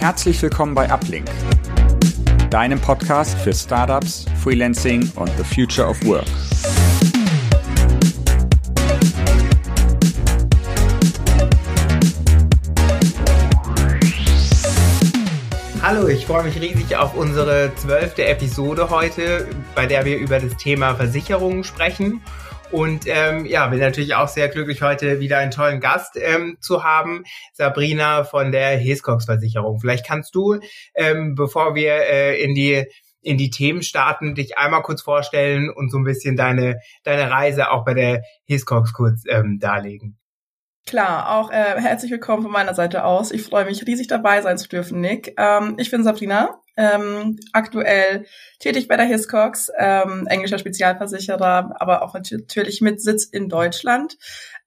Herzlich 0.00 0.40
willkommen 0.40 0.74
bei 0.74 0.90
Uplink, 0.90 1.30
deinem 2.48 2.80
Podcast 2.80 3.38
für 3.40 3.52
Startups, 3.52 4.24
Freelancing 4.42 5.12
und 5.16 5.30
the 5.36 5.44
Future 5.44 5.86
of 5.86 6.02
Work. 6.06 6.24
Hallo, 15.82 16.08
ich 16.08 16.24
freue 16.24 16.44
mich 16.44 16.58
riesig 16.58 16.96
auf 16.96 17.14
unsere 17.14 17.70
zwölfte 17.76 18.24
Episode 18.24 18.88
heute, 18.88 19.48
bei 19.74 19.84
der 19.84 20.06
wir 20.06 20.16
über 20.16 20.40
das 20.40 20.56
Thema 20.56 20.94
Versicherungen 20.94 21.62
sprechen. 21.62 22.22
Und 22.72 23.04
ähm, 23.06 23.46
ja, 23.46 23.66
bin 23.66 23.80
natürlich 23.80 24.14
auch 24.14 24.28
sehr 24.28 24.48
glücklich, 24.48 24.80
heute 24.80 25.18
wieder 25.18 25.38
einen 25.38 25.50
tollen 25.50 25.80
Gast 25.80 26.16
ähm, 26.16 26.56
zu 26.60 26.84
haben, 26.84 27.24
Sabrina 27.52 28.22
von 28.22 28.52
der 28.52 28.76
Hiscox 28.76 29.24
Versicherung. 29.24 29.80
Vielleicht 29.80 30.06
kannst 30.06 30.36
du, 30.36 30.60
ähm, 30.94 31.34
bevor 31.34 31.74
wir 31.74 31.94
äh, 31.94 32.40
in 32.40 32.54
die 32.54 32.84
in 33.22 33.36
die 33.36 33.50
Themen 33.50 33.82
starten, 33.82 34.34
dich 34.34 34.56
einmal 34.56 34.82
kurz 34.82 35.02
vorstellen 35.02 35.68
und 35.68 35.90
so 35.90 35.98
ein 35.98 36.04
bisschen 36.04 36.36
deine 36.36 36.78
deine 37.02 37.30
Reise 37.30 37.70
auch 37.70 37.84
bei 37.84 37.94
der 37.94 38.22
Hiscox 38.44 38.92
kurz 38.92 39.24
ähm, 39.28 39.58
darlegen. 39.58 40.16
Klar, 40.86 41.30
auch 41.30 41.50
äh, 41.50 41.80
herzlich 41.80 42.10
willkommen 42.10 42.42
von 42.42 42.52
meiner 42.52 42.74
Seite 42.74 43.04
aus. 43.04 43.32
Ich 43.32 43.42
freue 43.42 43.64
mich 43.64 43.86
riesig 43.86 44.06
dabei 44.06 44.42
sein 44.42 44.58
zu 44.58 44.68
dürfen, 44.68 45.00
Nick. 45.00 45.34
Ähm, 45.36 45.74
ich 45.78 45.90
bin 45.90 46.04
Sabrina, 46.04 46.59
ähm, 46.80 47.38
aktuell 47.52 48.24
tätig 48.58 48.88
bei 48.88 48.96
der 48.96 49.04
Hiscox, 49.04 49.70
ähm, 49.78 50.26
englischer 50.26 50.58
Spezialversicherer, 50.58 51.76
aber 51.78 52.02
auch 52.02 52.14
natürlich 52.14 52.80
mit 52.80 53.02
Sitz 53.02 53.24
in 53.24 53.50
Deutschland. 53.50 54.16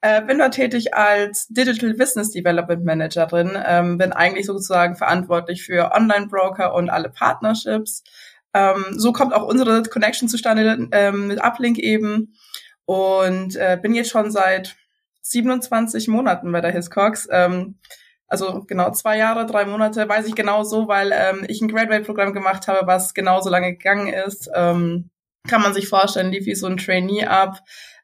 Äh, 0.01 0.21
bin 0.21 0.37
dort 0.37 0.53
tätig 0.53 0.93
als 0.93 1.47
Digital 1.47 1.95
Business 1.95 2.29
Development 2.29 2.85
Managerin, 2.85 3.57
ähm, 3.65 3.97
bin 3.97 4.13
eigentlich 4.13 4.45
sozusagen 4.45 4.95
verantwortlich 4.95 5.63
für 5.63 5.91
Online-Broker 5.93 6.75
und 6.75 6.89
alle 6.89 7.09
Partnerships. 7.09 8.03
Ähm, 8.53 8.85
so 8.91 9.11
kommt 9.11 9.33
auch 9.33 9.47
unsere 9.47 9.81
Connection 9.83 10.29
zustande 10.29 10.87
ähm, 10.91 11.27
mit 11.27 11.43
Uplink 11.43 11.79
eben 11.79 12.35
und 12.85 13.55
äh, 13.55 13.79
bin 13.81 13.95
jetzt 13.95 14.11
schon 14.11 14.29
seit 14.29 14.75
27 15.23 16.07
Monaten 16.09 16.51
bei 16.51 16.61
der 16.61 16.71
Hiscox. 16.71 17.27
Ähm, 17.31 17.79
also 18.27 18.63
genau 18.63 18.91
zwei 18.91 19.17
Jahre, 19.17 19.45
drei 19.45 19.65
Monate, 19.65 20.07
weiß 20.07 20.27
ich 20.27 20.35
genau 20.35 20.63
so, 20.63 20.87
weil 20.87 21.11
ähm, 21.13 21.45
ich 21.47 21.61
ein 21.61 21.67
Graduate-Programm 21.67 22.33
gemacht 22.33 22.67
habe, 22.67 22.87
was 22.87 23.13
genauso 23.13 23.49
lange 23.49 23.73
gegangen 23.73 24.07
ist. 24.07 24.49
Ähm, 24.53 25.09
kann 25.47 25.61
man 25.61 25.73
sich 25.73 25.87
vorstellen, 25.87 26.31
lief 26.31 26.45
wie 26.45 26.55
so 26.55 26.67
ein 26.67 26.77
Trainee 26.77 27.25
ab, 27.25 27.59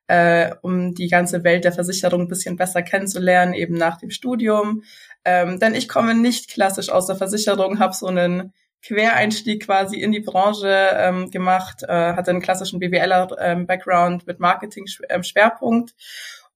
äh, 0.08 0.56
um 0.62 0.94
die 0.94 1.08
ganze 1.08 1.44
Welt 1.44 1.64
der 1.64 1.72
Versicherung 1.72 2.22
ein 2.22 2.28
bisschen 2.28 2.58
besser 2.58 2.81
kennenzulernen, 2.81 3.53
eben 3.53 3.75
nach 3.75 3.97
dem 3.97 4.12
Studium. 4.12 4.84
Ähm, 5.25 5.59
denn 5.59 5.75
ich 5.75 5.88
komme 5.88 6.16
nicht 6.16 6.50
klassisch 6.50 6.90
aus 6.90 7.08
der 7.08 7.16
Versicherung, 7.16 7.80
habe 7.80 7.94
so 7.94 8.08
einen 8.08 8.53
Quereinstieg 8.81 9.66
quasi 9.66 10.00
in 10.00 10.12
die 10.12 10.22
Branche 10.22 10.90
ähm, 10.94 11.31
gemacht, 11.31 11.84
äh, 11.84 12.14
hatte 12.14 12.31
einen 12.31 12.42
klassischen 12.42 12.80
BWLer-Background 12.80 14.25
mit 14.25 14.40
Marketing-Schwerpunkt. 14.40 15.92
Ähm, 15.92 15.95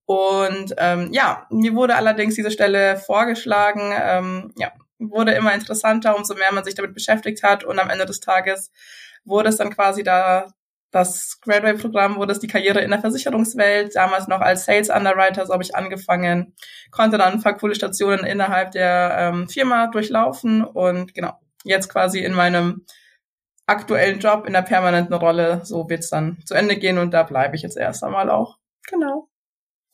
und 0.06 0.76
ähm, 0.78 1.10
ja, 1.14 1.48
mir 1.50 1.76
wurde 1.76 1.96
allerdings 1.96 2.36
diese 2.36 2.52
Stelle 2.52 2.98
vorgeschlagen. 2.98 3.94
Ähm, 3.96 4.54
ja, 4.58 4.72
wurde 5.00 5.34
immer 5.34 5.54
interessanter, 5.54 6.16
umso 6.16 6.36
mehr 6.36 6.54
man 6.54 6.64
sich 6.64 6.76
damit 6.76 6.94
beschäftigt 6.94 7.44
hat. 7.44 7.64
Und 7.64 7.80
am 7.80 7.90
Ende 7.90 8.06
des 8.06 8.20
Tages 8.20 8.72
wurde 9.24 9.50
es 9.50 9.58
dann 9.58 9.74
quasi 9.74 10.04
da 10.04 10.48
das 10.92 11.40
Graduate-Programm, 11.42 12.18
wurde 12.18 12.34
es 12.34 12.40
die 12.40 12.48
Karriere 12.48 12.82
in 12.82 12.92
der 12.92 13.02
Versicherungswelt, 13.02 13.96
damals 13.96 14.28
noch 14.28 14.42
als 14.42 14.66
Sales 14.66 14.90
Underwriter, 14.90 15.46
so 15.46 15.54
habe 15.54 15.64
ich 15.64 15.76
angefangen, 15.76 16.54
konnte 16.92 17.18
dann 17.18 17.34
ein 17.34 17.42
paar 17.42 17.58
coole 17.58 17.74
Stationen 17.74 18.24
innerhalb 18.26 18.72
der 18.72 19.16
ähm, 19.18 19.50
Firma 19.50 19.88
durchlaufen 19.88 20.64
und 20.64 21.16
genau, 21.16 21.40
jetzt 21.64 21.90
quasi 21.90 22.20
in 22.20 22.34
meinem 22.34 22.86
aktuellen 23.66 24.20
Job 24.20 24.46
in 24.46 24.54
der 24.54 24.62
permanenten 24.62 25.16
Rolle, 25.16 25.62
so 25.64 25.90
wird's 25.90 26.12
dann 26.12 26.38
zu 26.46 26.54
Ende 26.54 26.78
gehen 26.78 27.00
und 27.00 27.12
da 27.12 27.24
bleibe 27.24 27.56
ich 27.56 27.64
jetzt 27.64 27.78
erst 27.78 28.04
einmal 28.04 28.30
auch. 28.30 28.60
Genau. 28.88 29.30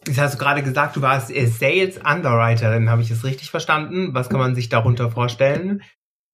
Das 0.06 0.18
hast 0.18 0.36
du 0.36 0.38
gerade 0.38 0.64
gesagt, 0.64 0.96
du 0.96 1.02
warst 1.02 1.28
Sales 1.28 1.98
Underwriterin, 1.98 2.90
habe 2.90 3.02
ich 3.02 3.10
das 3.10 3.24
richtig 3.24 3.52
verstanden? 3.52 4.14
Was 4.14 4.30
kann 4.30 4.40
man 4.40 4.56
sich 4.56 4.70
darunter 4.70 5.12
vorstellen? 5.12 5.84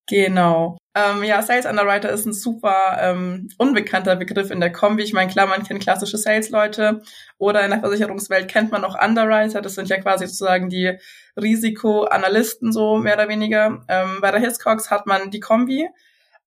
Genau. 0.08 0.78
Ähm, 0.94 1.24
ja, 1.24 1.42
Sales 1.42 1.66
Underwriter 1.66 2.10
ist 2.10 2.26
ein 2.26 2.32
super 2.32 2.96
ähm, 3.00 3.48
unbekannter 3.58 4.14
Begriff 4.14 4.52
in 4.52 4.60
der 4.60 4.70
Kombi. 4.70 5.02
Ich 5.02 5.12
meine, 5.12 5.30
klar, 5.30 5.46
man 5.46 5.64
kennt 5.64 5.82
klassische 5.82 6.16
Sales-Leute 6.16 7.02
oder 7.38 7.64
in 7.64 7.70
der 7.70 7.80
Versicherungswelt 7.80 8.48
kennt 8.48 8.70
man 8.70 8.84
auch 8.84 8.96
Underwriter. 9.02 9.60
Das 9.60 9.74
sind 9.74 9.88
ja 9.88 10.00
quasi 10.00 10.26
sozusagen 10.26 10.68
die 10.68 10.96
Risikoanalysten, 11.36 12.72
so 12.72 12.98
mehr 12.98 13.14
oder 13.14 13.28
weniger. 13.28 13.84
Ähm, 13.88 14.18
bei 14.20 14.30
der 14.30 14.40
Hiscox 14.40 14.90
hat 14.92 15.06
man 15.06 15.32
die 15.32 15.40
Kombi. 15.40 15.88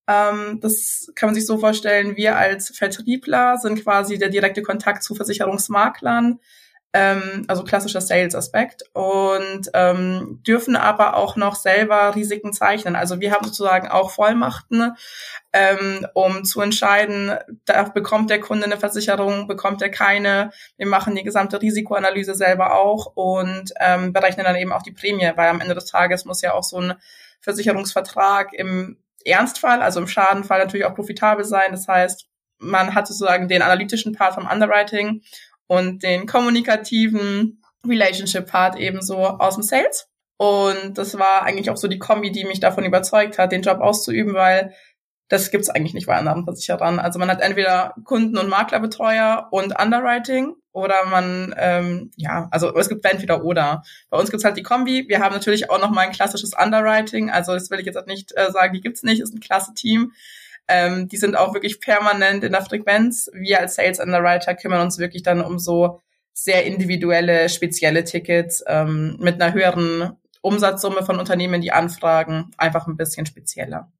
Ähm, 0.07 0.59
das 0.62 1.12
kann 1.16 1.28
man 1.28 1.36
sich 1.36 1.46
so 1.46 1.57
vorstellen, 1.57 2.16
wir 2.16 2.38
als 2.38 2.75
Vertriebler 2.75 3.57
sind 3.57 3.84
quasi 3.84 4.18
der 4.18 4.30
direkte 4.30 4.63
Kontakt 4.63 5.03
zu 5.03 5.16
Versicherungsmaklern 5.16 6.40
ähm, 6.94 7.46
also 7.48 7.64
klassischer 7.64 8.02
Sales-Aspekt 8.02 8.84
und 8.94 9.70
ähm, 9.74 10.42
dürfen 10.46 10.76
aber 10.76 11.16
auch 11.16 11.36
noch 11.36 11.56
selber 11.56 12.16
Risiken 12.16 12.52
zeichnen. 12.52 12.96
Also 12.96 13.20
wir 13.20 13.32
haben 13.32 13.46
sozusagen 13.46 13.88
auch 13.88 14.10
Vollmachten, 14.10 14.94
ähm, 15.54 16.08
um 16.14 16.44
zu 16.44 16.62
entscheiden, 16.62 17.38
da 17.66 17.84
bekommt 17.84 18.32
der 18.32 18.40
Kunde 18.40 18.66
eine 18.66 18.78
Versicherung, 18.78 19.48
bekommt 19.48 19.82
er 19.82 19.90
keine. 19.90 20.52
Wir 20.78 20.88
machen 20.88 21.16
die 21.16 21.24
gesamte 21.24 21.62
Risikoanalyse 21.62 22.34
selber 22.34 22.76
auch 22.76 23.12
und 23.16 23.72
ähm, 23.80 24.12
berechnen 24.12 24.46
dann 24.46 24.56
eben 24.56 24.74
auch 24.74 24.84
die 24.84 24.92
Prämie, 24.92 25.32
weil 25.36 25.50
am 25.50 25.62
Ende 25.62 25.76
des 25.76 25.86
Tages 25.86 26.26
muss 26.26 26.42
ja 26.42 26.54
auch 26.54 26.64
so 26.64 26.80
ein 26.80 26.94
Versicherungsvertrag 27.42 28.54
im 28.54 28.98
Ernstfall, 29.26 29.82
also 29.82 30.00
im 30.00 30.08
Schadenfall 30.08 30.60
natürlich 30.60 30.86
auch 30.86 30.96
profitabel 30.96 31.46
sein. 31.46 31.72
Das 31.72 31.88
heißt, 31.88 32.30
man 32.60 32.94
hat 32.94 33.08
sozusagen 33.08 33.48
den 33.48 33.62
analytischen 33.62 34.14
Part 34.14 34.36
vom 34.36 34.48
Underwriting 34.48 35.22
und 35.69 36.02
den 36.02 36.25
kommunikativen 36.25 37.62
Relationship-Part 37.88 38.78
ebenso 38.78 39.18
aus 39.19 39.53
dem 39.53 39.63
Sales. 39.63 40.07
Und 40.38 40.97
das 40.97 41.18
war 41.19 41.44
eigentlich 41.44 41.69
auch 41.69 41.78
so 41.78 41.88
die 41.88 42.00
Kombi, 42.00 42.31
die 42.31 42.46
mich 42.46 42.59
davon 42.59 42.85
überzeugt 42.85 43.38
hat, 43.38 43.52
den 43.52 43.62
Job 43.62 43.80
auszuüben, 43.80 44.34
weil 44.34 44.74
das 45.28 45.52
gibt's 45.52 45.69
eigentlich 45.69 45.94
nicht 45.94 46.07
bei 46.07 46.16
anderen 46.16 46.44
Versicherern. 46.44 46.97
Also 46.97 47.19
man 47.19 47.30
hat 47.30 47.41
entweder 47.41 47.94
Kunden- 48.03 48.38
und 48.38 48.50
Maklerbetreuer 48.50 49.47
und 49.52 49.80
Underwriting 49.80 50.56
oder 50.72 51.06
man, 51.06 51.53
ähm, 51.57 52.09
ja, 52.16 52.47
also 52.50 52.75
es 52.75 52.90
gibt 52.90 53.06
entweder 53.06 53.44
oder. 53.44 53.84
Bei 54.09 54.18
uns 54.18 54.31
gibt's 54.31 54.44
halt 54.44 54.57
die 54.57 54.63
Kombi. 54.63 55.06
Wir 55.07 55.19
haben 55.19 55.36
natürlich 55.36 55.69
auch 55.69 55.80
noch 55.80 55.91
mal 55.91 56.01
ein 56.01 56.12
klassisches 56.12 56.53
Underwriting. 56.53 57.30
Also 57.30 57.53
das 57.53 57.69
will 57.69 57.80
ich 57.80 57.86
jetzt 57.86 58.07
nicht 58.07 58.36
äh, 58.36 58.51
sagen, 58.51 58.74
die 58.74 58.81
gibt's 58.81 59.03
nicht, 59.03 59.22
ist 59.22 59.36
ein 59.36 59.40
klasse 59.40 59.75
Team. 59.75 60.13
Ähm, 60.69 61.07
die 61.07 61.18
sind 61.18 61.35
auch 61.35 61.53
wirklich 61.53 61.81
permanent 61.81 62.44
in 62.44 62.52
der 62.52 62.62
Frequenz. 62.62 63.30
Wir 63.34 63.59
als 63.59 63.75
Sales 63.75 64.00
Underwriter 64.00 64.56
kümmern 64.56 64.81
uns 64.81 65.00
wirklich 65.00 65.24
dann 65.24 65.41
um 65.41 65.59
so 65.59 66.00
sehr 66.34 66.66
individuelle, 66.66 67.50
spezielle 67.50 68.03
Tickets 68.03 68.63
ähm, 68.68 69.18
mit 69.19 69.41
einer 69.41 69.53
höheren 69.53 70.13
Umsatzsumme 70.41 71.03
von 71.03 71.19
Unternehmen, 71.19 71.62
die 71.62 71.72
anfragen, 71.72 72.52
einfach 72.57 72.88
ein 72.88 72.96
bisschen 72.96 73.25
spezieller. 73.25 73.91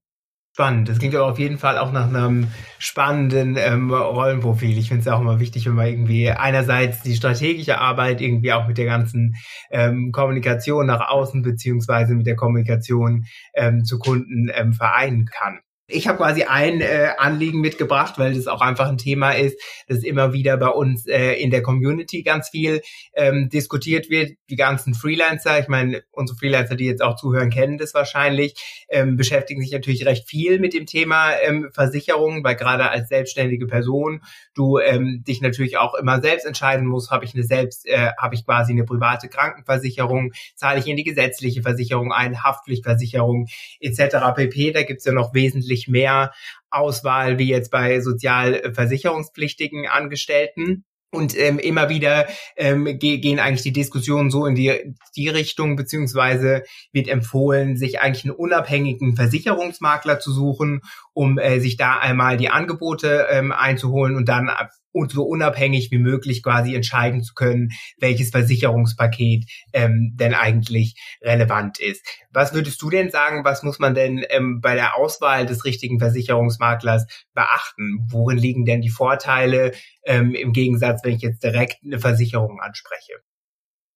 Spannend. 0.54 0.90
Das 0.90 1.00
klingt 1.00 1.16
aber 1.16 1.28
auf 1.28 1.40
jeden 1.40 1.58
Fall 1.58 1.78
auch 1.78 1.92
nach 1.92 2.08
einem 2.08 2.48
spannenden 2.80 3.56
ähm, 3.58 3.94
Rollenprofil. 3.94 4.78
Ich 4.78 4.90
finde 4.90 5.02
es 5.02 5.08
auch 5.08 5.22
immer 5.22 5.40
wichtig, 5.40 5.66
wenn 5.68 5.76
man 5.76 5.88
irgendwie 5.88 6.32
einerseits 6.32 7.02
die 7.02 7.16
strategische 7.16 7.78
Arbeit 7.80 8.20
irgendwie 8.20 8.52
auch 8.52 8.68
mit 8.68 8.78
der 8.78 8.86
ganzen 8.86 9.36
ähm, 9.70 10.12
Kommunikation 10.12 10.88
nach 10.88 11.08
außen 11.08 11.44
beziehungsweise 11.44 12.16
mit 12.16 12.26
der 12.26 12.36
Kommunikation 12.36 13.26
ähm, 13.54 13.86
zu 13.86 14.00
Kunden 14.00 14.50
ähm, 14.54 14.74
vereinen 14.74 15.28
kann. 15.28 15.60
Ich 15.90 16.08
habe 16.08 16.18
quasi 16.18 16.44
ein 16.44 16.82
äh, 16.82 17.10
Anliegen 17.18 17.62
mitgebracht, 17.62 18.16
weil 18.18 18.34
das 18.34 18.48
auch 18.48 18.62
einfach 18.62 18.88
ein 18.88 18.98
Thema 18.98 19.32
ist, 19.32 19.60
das 19.88 20.04
immer 20.04 20.34
wieder 20.34 20.56
bei 20.58 20.70
uns 20.70 21.08
äh, 21.08 21.34
in 21.34 21.50
der 21.50 21.64
Community 21.64 22.22
ganz 22.22 22.50
viel 22.50 22.82
ähm, 23.14 23.50
diskutiert 23.50 24.10
wird. 24.10 24.34
Die 24.50 24.56
ganzen 24.56 24.94
Freelancer, 24.94 25.60
ich 25.60 25.68
meine, 25.68 26.04
unsere 26.12 26.38
Freelancer, 26.38 26.76
die 26.76 26.86
jetzt 26.86 27.02
auch 27.02 27.16
zuhören, 27.16 27.50
kennen 27.50 27.78
das 27.78 27.94
wahrscheinlich, 27.94 28.86
ähm, 28.90 29.18
beschäftigen 29.18 29.62
sich 29.62 29.72
natürlich 29.72 30.06
recht 30.06 30.30
viel 30.30 30.60
mit 30.60 30.74
dem 30.74 30.86
Thema 30.86 31.32
ähm, 31.42 31.70
Versicherung, 31.74 32.44
weil 32.44 32.56
gerade 32.56 32.90
als 32.90 33.10
selbstständige 33.10 33.66
Person 33.66 34.22
du 34.54 34.78
ähm, 34.78 35.24
dich 35.28 35.42
natürlich 35.42 35.78
auch 35.78 35.96
immer 35.96 36.22
selbst 36.22 36.46
entscheiden 36.46 36.86
musst, 36.86 37.12
habe 37.12 37.26
ich 37.26 37.34
eine 37.34 37.44
selbst, 37.44 37.88
äh, 37.88 38.12
habe 38.18 38.36
ich 38.36 38.46
quasi 38.46 38.74
eine 38.74 38.84
private 38.84 39.28
Krankenversicherung, 39.28 40.34
zahle 40.56 40.80
ich 40.80 40.88
in 40.88 40.98
die 40.98 41.04
gesetzliche 41.04 41.62
Versicherung 41.62 42.12
ein, 42.12 42.44
Haftpflichtversicherung 42.44 43.48
etc. 43.80 44.18
pp. 44.36 44.72
Da 44.72 44.84
gibt's 44.84 45.06
ja 45.06 45.14
noch 45.14 45.34
wesentlich 45.34 45.79
deutlich 45.80 45.88
mehr 45.88 46.32
Auswahl 46.70 47.38
wie 47.38 47.48
jetzt 47.48 47.72
bei 47.72 48.02
sozialversicherungspflichtigen 48.02 49.88
Angestellten. 49.88 50.86
Und 51.12 51.36
ähm, 51.36 51.58
immer 51.58 51.90
wieder 51.90 52.28
ähm, 52.56 52.86
ge 53.00 53.18
gehen 53.18 53.40
eigentlich 53.40 53.64
die 53.64 53.74
Diskussionen 53.74 54.30
so 54.30 54.46
in 54.46 54.54
die, 54.54 54.94
die 55.16 55.28
Richtung, 55.28 55.76
beziehungsweise 55.76 56.62
wird 56.94 57.08
empfohlen, 57.08 57.78
sich 57.78 58.00
eigentlich 58.00 58.26
einen 58.26 58.36
unabhängigen 58.36 59.16
Versicherungsmakler 59.16 60.20
zu 60.20 60.32
suchen, 60.32 60.82
um 61.14 61.40
äh, 61.40 61.62
sich 61.62 61.78
da 61.78 61.98
einmal 61.98 62.38
die 62.38 62.50
Angebote 62.50 63.26
ähm, 63.32 63.52
einzuholen 63.52 64.16
und 64.16 64.30
dann 64.30 64.52
und 64.92 65.12
so 65.12 65.24
unabhängig 65.24 65.92
wie 65.92 66.00
möglich 66.00 66.44
quasi 66.44 66.76
entscheiden 66.76 67.24
zu 67.24 67.34
können, 67.34 67.70
welches 67.98 68.32
Versicherungspaket 68.32 69.46
ähm, 69.74 70.14
denn 70.16 70.34
eigentlich 70.34 70.96
relevant 71.22 71.80
ist. 71.80 72.06
Was 72.32 72.54
würdest 72.54 72.82
du 72.82 72.90
denn 72.90 73.10
sagen, 73.10 73.44
was 73.44 73.64
muss 73.64 73.80
man 73.80 73.94
denn 73.94 74.24
ähm, 74.30 74.62
bei 74.62 74.76
der 74.76 74.96
Auswahl 74.98 75.46
des 75.46 75.66
richtigen 75.66 76.00
Versicherungsmaklers 76.00 77.06
beachten? 77.34 78.08
Worin 78.10 78.38
liegen 78.38 78.66
denn 78.66 78.82
die 78.82 78.90
Vorteile 78.90 79.74
ähm, 80.04 80.34
im 80.34 80.54
Gegensatz, 80.54 81.02
wenn 81.04 81.16
ich 81.16 81.22
jetzt 81.22 81.44
direkt 81.44 81.78
eine 81.84 82.00
Versicherung 82.00 82.60
anspreche? 82.60 83.14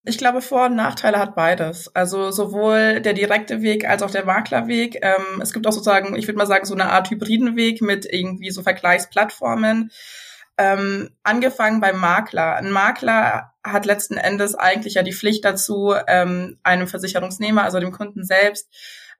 Ich 0.05 0.17
glaube, 0.17 0.41
Vor- 0.41 0.65
und 0.65 0.75
Nachteile 0.75 1.17
hat 1.17 1.33
beides. 1.33 1.93
Also 1.95 2.29
sowohl 2.31 2.99
der 2.99 3.13
direkte 3.13 3.61
Weg 3.61 3.87
als 3.87 4.03
auch 4.03 4.11
der 4.11 4.25
Maklerweg. 4.25 4.99
Ähm, 5.01 5.41
es 5.41 5.53
gibt 5.53 5.65
auch 5.65 5.71
sozusagen, 5.71 6.15
ich 6.17 6.27
würde 6.27 6.37
mal 6.37 6.45
sagen, 6.45 6.65
so 6.65 6.73
eine 6.73 6.91
Art 6.91 7.09
hybriden 7.09 7.55
Weg 7.55 7.81
mit 7.81 8.05
irgendwie 8.05 8.51
so 8.51 8.63
Vergleichsplattformen. 8.63 9.91
Ähm, 10.57 11.09
angefangen 11.23 11.81
beim 11.81 12.00
Makler. 12.00 12.55
Ein 12.55 12.71
Makler 12.71 13.53
hat 13.63 13.85
letzten 13.85 14.17
Endes 14.17 14.55
eigentlich 14.55 14.95
ja 14.95 15.03
die 15.03 15.13
Pflicht 15.13 15.45
dazu, 15.45 15.95
ähm, 16.07 16.59
einem 16.63 16.88
Versicherungsnehmer, 16.88 17.63
also 17.63 17.79
dem 17.79 17.91
Kunden 17.91 18.23
selbst, 18.23 18.69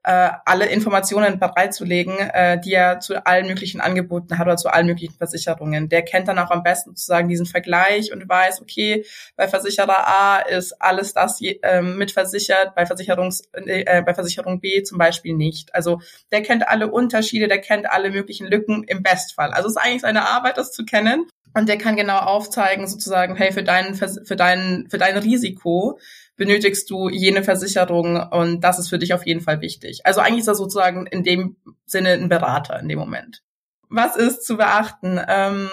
äh, 0.03 0.31
alle 0.45 0.65
Informationen 0.65 1.39
bereitzulegen, 1.39 2.17
äh, 2.17 2.59
die 2.59 2.73
er 2.73 3.00
zu 3.00 3.25
allen 3.25 3.47
möglichen 3.47 3.79
Angeboten 3.81 4.38
hat 4.38 4.45
oder 4.45 4.57
zu 4.57 4.69
allen 4.69 4.88
möglichen 4.88 5.15
Versicherungen. 5.15 5.89
Der 5.89 6.03
kennt 6.03 6.27
dann 6.27 6.39
auch 6.39 6.51
am 6.51 6.63
besten 6.63 6.91
sozusagen 6.91 7.29
diesen 7.29 7.45
Vergleich 7.45 8.11
und 8.11 8.27
weiß, 8.27 8.61
okay, 8.61 9.05
bei 9.35 9.47
Versicherer 9.47 10.07
A 10.07 10.39
ist 10.39 10.81
alles 10.81 11.13
das 11.13 11.41
äh, 11.41 11.81
mitversichert, 11.81 12.75
bei, 12.75 12.85
Versicherungs, 12.85 13.44
äh, 13.53 14.01
bei 14.01 14.13
Versicherung 14.13 14.59
B 14.59 14.83
zum 14.83 14.97
Beispiel 14.97 15.33
nicht. 15.33 15.73
Also 15.73 16.01
der 16.31 16.41
kennt 16.41 16.67
alle 16.67 16.91
Unterschiede, 16.91 17.47
der 17.47 17.59
kennt 17.59 17.89
alle 17.89 18.11
möglichen 18.11 18.47
Lücken 18.47 18.83
im 18.83 19.03
Bestfall. 19.03 19.51
Also 19.51 19.67
es 19.67 19.75
ist 19.75 19.81
eigentlich 19.81 20.01
seine 20.01 20.27
Arbeit, 20.27 20.57
das 20.57 20.71
zu 20.71 20.83
kennen. 20.85 21.27
Und 21.56 21.69
der 21.69 21.77
kann 21.77 21.95
genau 21.95 22.17
aufzeigen, 22.17 22.88
sozusagen, 22.88 23.35
hey, 23.35 23.51
für 23.51 23.63
dein, 23.63 23.94
für 23.94 24.35
dein, 24.35 24.88
für 24.89 24.97
dein 24.97 25.17
Risiko 25.17 25.99
benötigst 26.35 26.89
du 26.89 27.09
jene 27.09 27.44
Versicherung 27.44 28.15
und 28.31 28.62
das 28.62 28.80
ist 28.80 28.89
für 28.89 29.00
dich 29.00 29.13
auf 29.13 29.25
jeden 29.25 29.41
Fall 29.41 29.62
wichtig. 29.62 30.01
Also 30.06 30.21
eigentlich 30.21 30.39
ist 30.39 30.47
das 30.47 30.57
sozusagen 30.57 31.06
in 31.06 31.24
dem 31.24 31.57
Sinne 31.85 32.13
ein 32.13 32.30
Berater 32.30 32.80
in 32.80 32.89
dem 32.89 33.00
Moment. 33.00 33.44
Was 33.89 34.15
ist 34.15 34.45
zu 34.45 34.57
beachten? 34.57 35.19
Ähm, 35.27 35.69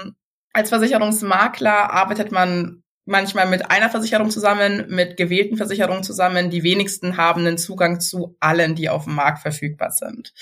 als 0.52 0.68
Versicherungsmakler 0.68 1.90
arbeitet 1.90 2.32
man 2.32 2.82
manchmal 3.06 3.48
mit 3.48 3.70
einer 3.70 3.88
Versicherung 3.90 4.30
zusammen, 4.30 4.86
mit 4.88 5.16
gewählten 5.16 5.56
Versicherungen 5.56 6.02
zusammen. 6.02 6.50
Die 6.50 6.62
wenigsten 6.62 7.16
haben 7.16 7.46
einen 7.46 7.58
Zugang 7.58 8.00
zu 8.00 8.36
allen, 8.40 8.74
die 8.74 8.88
auf 8.88 9.04
dem 9.04 9.14
Markt 9.14 9.40
verfügbar 9.40 9.90
sind. 9.90 10.32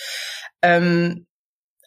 Ähm, 0.61 1.28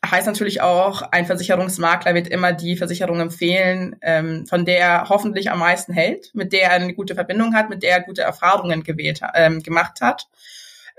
heißt 0.03 0.27
natürlich 0.27 0.61
auch, 0.61 1.03
ein 1.11 1.25
Versicherungsmakler 1.25 2.15
wird 2.15 2.27
immer 2.27 2.53
die 2.53 2.75
Versicherung 2.75 3.19
empfehlen, 3.19 3.95
ähm, 4.01 4.45
von 4.47 4.65
der 4.65 4.79
er 4.79 5.09
hoffentlich 5.09 5.51
am 5.51 5.59
meisten 5.59 5.93
hält, 5.93 6.33
mit 6.33 6.53
der 6.53 6.63
er 6.63 6.71
eine 6.71 6.93
gute 6.93 7.13
Verbindung 7.13 7.53
hat, 7.53 7.69
mit 7.69 7.83
der 7.83 7.91
er 7.91 8.01
gute 8.01 8.23
Erfahrungen 8.23 8.83
gewählt, 8.83 9.21
ähm, 9.35 9.61
gemacht 9.61 10.01
hat, 10.01 10.27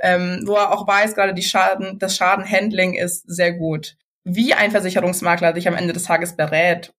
ähm, 0.01 0.43
wo 0.47 0.55
er 0.55 0.73
auch 0.73 0.87
weiß, 0.87 1.15
gerade 1.15 1.35
die 1.35 1.43
Schaden, 1.43 1.99
das 1.99 2.17
Schadenhandling 2.17 2.95
ist 2.95 3.25
sehr 3.27 3.53
gut. 3.53 3.97
Wie 4.25 4.55
ein 4.55 4.71
Versicherungsmakler 4.71 5.53
sich 5.55 5.67
am 5.67 5.75
Ende 5.75 5.93
des 5.93 6.05
Tages 6.05 6.37
berät 6.37 6.95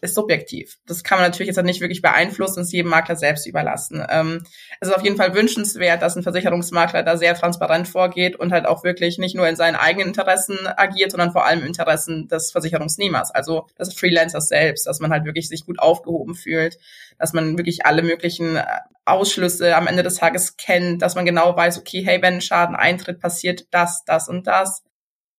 ist 0.00 0.14
subjektiv. 0.14 0.78
Das 0.86 1.02
kann 1.02 1.18
man 1.18 1.30
natürlich 1.30 1.54
jetzt 1.54 1.62
nicht 1.64 1.80
wirklich 1.80 2.02
beeinflussen, 2.02 2.60
es 2.60 2.72
jedem 2.72 2.90
Makler 2.90 3.16
selbst 3.16 3.46
überlassen. 3.46 4.04
Ähm, 4.08 4.42
es 4.80 4.88
ist 4.88 4.94
auf 4.94 5.02
jeden 5.02 5.16
Fall 5.16 5.34
wünschenswert, 5.34 6.02
dass 6.02 6.16
ein 6.16 6.22
Versicherungsmakler 6.22 7.02
da 7.02 7.16
sehr 7.16 7.34
transparent 7.34 7.88
vorgeht 7.88 8.36
und 8.36 8.52
halt 8.52 8.66
auch 8.66 8.84
wirklich 8.84 9.18
nicht 9.18 9.34
nur 9.34 9.48
in 9.48 9.56
seinen 9.56 9.76
eigenen 9.76 10.08
Interessen 10.08 10.58
agiert, 10.66 11.10
sondern 11.10 11.32
vor 11.32 11.46
allem 11.46 11.60
im 11.60 11.66
Interessen 11.66 12.28
des 12.28 12.52
Versicherungsnehmers, 12.52 13.30
also 13.30 13.66
des 13.78 13.94
Freelancers 13.94 14.48
selbst, 14.48 14.86
dass 14.86 15.00
man 15.00 15.10
halt 15.10 15.24
wirklich 15.24 15.48
sich 15.48 15.64
gut 15.64 15.78
aufgehoben 15.78 16.34
fühlt, 16.34 16.78
dass 17.18 17.32
man 17.32 17.56
wirklich 17.58 17.86
alle 17.86 18.02
möglichen 18.02 18.60
Ausschlüsse 19.04 19.76
am 19.76 19.86
Ende 19.86 20.02
des 20.02 20.16
Tages 20.16 20.56
kennt, 20.56 21.00
dass 21.00 21.14
man 21.14 21.24
genau 21.24 21.56
weiß, 21.56 21.78
okay, 21.78 22.02
hey, 22.04 22.20
wenn 22.22 22.34
ein 22.34 22.40
Schaden 22.40 22.76
eintritt, 22.76 23.20
passiert 23.20 23.66
das, 23.70 24.02
das 24.04 24.28
und 24.28 24.46
das. 24.46 24.82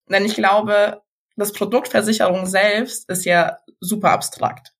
Denn 0.09 0.25
ich 0.25 0.35
glaube, 0.35 1.01
das 1.37 1.53
Produkt 1.53 1.87
Versicherung 1.87 2.45
selbst 2.45 3.09
ist 3.09 3.25
ja 3.25 3.59
super 3.79 4.11
abstrakt. 4.11 4.73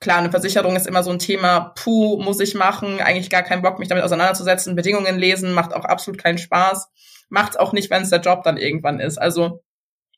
Klar, 0.00 0.18
eine 0.18 0.30
Versicherung 0.30 0.76
ist 0.76 0.86
immer 0.86 1.02
so 1.02 1.10
ein 1.10 1.18
Thema, 1.18 1.72
puh, 1.76 2.20
muss 2.22 2.38
ich 2.40 2.54
machen, 2.54 3.00
eigentlich 3.00 3.30
gar 3.30 3.42
keinen 3.42 3.62
Bock, 3.62 3.78
mich 3.78 3.88
damit 3.88 4.04
auseinanderzusetzen, 4.04 4.76
Bedingungen 4.76 5.18
lesen, 5.18 5.54
macht 5.54 5.72
auch 5.72 5.86
absolut 5.86 6.22
keinen 6.22 6.36
Spaß. 6.36 6.88
Macht's 7.30 7.56
auch 7.56 7.72
nicht, 7.72 7.90
wenn 7.90 8.02
es 8.02 8.10
der 8.10 8.20
Job 8.20 8.42
dann 8.42 8.58
irgendwann 8.58 9.00
ist. 9.00 9.16
Also, 9.16 9.62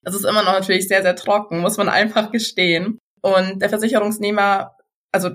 es 0.02 0.14
ist 0.14 0.24
immer 0.24 0.42
noch 0.42 0.52
natürlich 0.52 0.88
sehr, 0.88 1.02
sehr 1.02 1.14
trocken, 1.14 1.60
muss 1.60 1.76
man 1.76 1.88
einfach 1.88 2.32
gestehen. 2.32 2.98
Und 3.20 3.60
der 3.60 3.68
Versicherungsnehmer, 3.68 4.76
also 5.12 5.30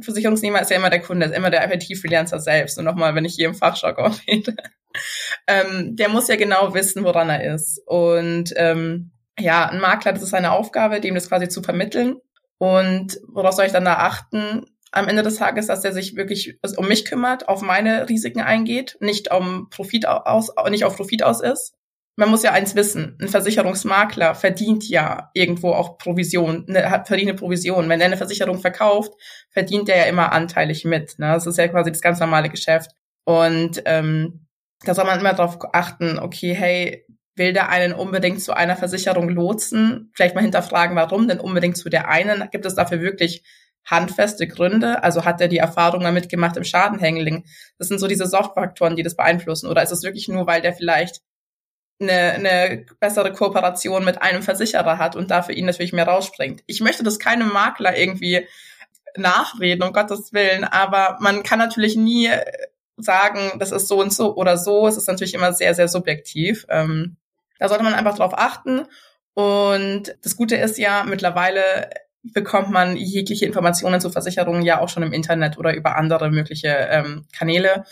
Versicherungsnehmer 0.00 0.62
ist 0.62 0.70
ja 0.70 0.76
immer 0.76 0.90
der 0.90 1.02
Kunde, 1.02 1.26
ist 1.26 1.34
immer 1.34 1.50
der 1.50 1.70
IT-Freelancer 1.74 2.40
selbst. 2.40 2.78
Und 2.78 2.86
nochmal, 2.86 3.14
wenn 3.14 3.26
ich 3.26 3.34
hier 3.34 3.48
im 3.48 3.54
Fachjargon 3.54 4.14
rede. 4.26 4.56
ähm, 5.46 5.94
der 5.96 6.08
muss 6.08 6.28
ja 6.28 6.36
genau 6.36 6.72
wissen, 6.72 7.04
woran 7.04 7.28
er 7.28 7.54
ist. 7.54 7.82
Und 7.86 8.54
ähm, 8.56 9.12
ja, 9.38 9.66
ein 9.66 9.80
Makler, 9.80 10.12
das 10.12 10.22
ist 10.22 10.30
seine 10.30 10.52
Aufgabe, 10.52 11.00
dem 11.00 11.14
das 11.14 11.28
quasi 11.28 11.48
zu 11.48 11.62
vermitteln. 11.62 12.16
Und 12.58 13.18
woraus 13.26 13.56
soll 13.56 13.66
ich 13.66 13.72
dann 13.72 13.84
da 13.84 13.94
achten? 13.94 14.66
Am 14.92 15.08
Ende 15.08 15.22
des 15.22 15.36
Tages, 15.36 15.66
dass 15.68 15.84
er 15.84 15.92
sich 15.92 16.16
wirklich 16.16 16.58
um 16.76 16.88
mich 16.88 17.04
kümmert, 17.04 17.48
auf 17.48 17.62
meine 17.62 18.08
Risiken 18.08 18.40
eingeht, 18.40 18.96
nicht 19.00 19.32
um 19.32 19.70
Profit 19.70 20.06
aus, 20.06 20.50
nicht 20.68 20.84
auf 20.84 20.96
Profit 20.96 21.22
aus 21.22 21.40
ist. 21.40 21.74
Man 22.16 22.28
muss 22.28 22.42
ja 22.42 22.52
eins 22.52 22.74
wissen, 22.74 23.16
ein 23.20 23.28
Versicherungsmakler 23.28 24.34
verdient 24.34 24.86
ja 24.88 25.30
irgendwo 25.32 25.72
auch 25.72 25.96
Provision, 25.96 26.64
ne, 26.66 26.90
hat 26.90 27.06
verdient 27.06 27.30
eine 27.30 27.38
Provision. 27.38 27.88
Wenn 27.88 28.00
er 28.00 28.06
eine 28.06 28.16
Versicherung 28.16 28.58
verkauft, 28.58 29.12
verdient 29.48 29.88
er 29.88 29.96
ja 29.96 30.04
immer 30.04 30.32
anteilig 30.32 30.84
mit. 30.84 31.18
Ne? 31.18 31.32
Das 31.32 31.46
ist 31.46 31.56
ja 31.56 31.68
quasi 31.68 31.92
das 31.92 32.02
ganz 32.02 32.20
normale 32.20 32.50
Geschäft. 32.50 32.90
Und 33.24 33.80
ähm, 33.86 34.48
da 34.84 34.94
soll 34.94 35.04
man 35.04 35.20
immer 35.20 35.34
darauf 35.34 35.58
achten, 35.72 36.18
okay, 36.18 36.52
hey, 36.52 37.06
will 37.36 37.52
der 37.52 37.68
einen 37.68 37.92
unbedingt 37.92 38.42
zu 38.42 38.52
einer 38.52 38.76
Versicherung 38.76 39.28
lotsen? 39.28 40.10
Vielleicht 40.14 40.34
mal 40.34 40.42
hinterfragen, 40.42 40.96
warum 40.96 41.28
denn 41.28 41.40
unbedingt 41.40 41.76
zu 41.76 41.88
der 41.88 42.08
einen? 42.08 42.48
Gibt 42.50 42.66
es 42.66 42.74
dafür 42.74 43.00
wirklich 43.00 43.42
handfeste 43.84 44.46
Gründe? 44.46 45.02
Also 45.02 45.24
hat 45.24 45.40
er 45.40 45.48
die 45.48 45.58
Erfahrung 45.58 46.02
damit 46.02 46.28
gemacht 46.28 46.56
im 46.56 46.64
Schadenhandling? 46.64 47.44
Das 47.78 47.88
sind 47.88 47.98
so 47.98 48.06
diese 48.06 48.26
Softfaktoren, 48.26 48.96
die 48.96 49.02
das 49.02 49.16
beeinflussen. 49.16 49.68
Oder 49.68 49.82
ist 49.82 49.92
es 49.92 50.02
wirklich 50.02 50.28
nur, 50.28 50.46
weil 50.46 50.60
der 50.60 50.74
vielleicht 50.74 51.22
eine, 52.00 52.12
eine 52.12 52.86
bessere 52.98 53.32
Kooperation 53.32 54.04
mit 54.04 54.20
einem 54.22 54.42
Versicherer 54.42 54.98
hat 54.98 55.16
und 55.16 55.30
dafür 55.30 55.54
ihn 55.54 55.66
natürlich 55.66 55.92
mehr 55.92 56.08
rausspringt? 56.08 56.62
Ich 56.66 56.80
möchte 56.80 57.02
das 57.02 57.18
keinem 57.18 57.52
Makler 57.52 57.96
irgendwie 57.96 58.46
nachreden, 59.16 59.82
um 59.82 59.92
Gottes 59.92 60.32
Willen, 60.32 60.64
aber 60.64 61.18
man 61.20 61.42
kann 61.42 61.58
natürlich 61.58 61.96
nie 61.96 62.30
sagen, 62.96 63.58
das 63.58 63.72
ist 63.72 63.88
so 63.88 64.00
und 64.00 64.12
so 64.12 64.36
oder 64.36 64.56
so. 64.56 64.86
Es 64.86 64.96
ist 64.96 65.08
natürlich 65.08 65.34
immer 65.34 65.52
sehr, 65.52 65.74
sehr 65.74 65.88
subjektiv. 65.88 66.66
Ähm, 66.68 67.16
da 67.60 67.68
sollte 67.68 67.84
man 67.84 67.94
einfach 67.94 68.16
drauf 68.16 68.32
achten. 68.36 68.86
Und 69.34 70.16
das 70.24 70.34
Gute 70.34 70.56
ist 70.56 70.78
ja, 70.78 71.04
mittlerweile 71.04 71.88
bekommt 72.22 72.70
man 72.70 72.96
jegliche 72.96 73.46
Informationen 73.46 74.00
zu 74.00 74.10
Versicherungen 74.10 74.62
ja 74.62 74.80
auch 74.80 74.88
schon 74.88 75.02
im 75.02 75.12
Internet 75.12 75.56
oder 75.56 75.74
über 75.74 75.96
andere 75.96 76.30
mögliche 76.30 76.68
ähm, 76.68 77.26
Kanäle. 77.32 77.84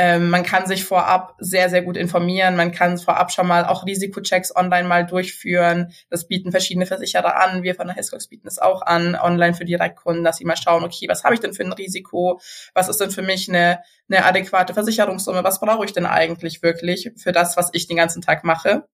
Ähm, 0.00 0.30
man 0.30 0.44
kann 0.44 0.68
sich 0.68 0.84
vorab 0.84 1.34
sehr, 1.40 1.68
sehr 1.68 1.82
gut 1.82 1.96
informieren. 1.96 2.54
Man 2.54 2.70
kann 2.70 2.98
vorab 2.98 3.32
schon 3.32 3.48
mal 3.48 3.64
auch 3.64 3.84
Risikochecks 3.84 4.54
online 4.54 4.86
mal 4.86 5.04
durchführen. 5.04 5.92
Das 6.08 6.28
bieten 6.28 6.52
verschiedene 6.52 6.86
Versicherer 6.86 7.34
an. 7.34 7.64
Wir 7.64 7.74
von 7.74 7.88
der 7.88 7.96
Hiscox 7.96 8.28
bieten 8.28 8.46
es 8.46 8.60
auch 8.60 8.82
an, 8.82 9.16
online 9.16 9.54
für 9.54 9.64
Direktkunden, 9.64 10.22
dass 10.22 10.36
sie 10.36 10.44
mal 10.44 10.56
schauen, 10.56 10.84
okay, 10.84 11.08
was 11.08 11.24
habe 11.24 11.34
ich 11.34 11.40
denn 11.40 11.52
für 11.52 11.64
ein 11.64 11.72
Risiko? 11.72 12.40
Was 12.74 12.88
ist 12.88 13.00
denn 13.00 13.10
für 13.10 13.22
mich 13.22 13.48
eine, 13.48 13.80
eine 14.08 14.24
adäquate 14.24 14.72
Versicherungssumme? 14.72 15.42
Was 15.42 15.58
brauche 15.58 15.84
ich 15.84 15.92
denn 15.92 16.06
eigentlich 16.06 16.62
wirklich 16.62 17.10
für 17.16 17.32
das, 17.32 17.56
was 17.56 17.70
ich 17.72 17.88
den 17.88 17.96
ganzen 17.96 18.22
Tag 18.22 18.44
mache? 18.44 18.84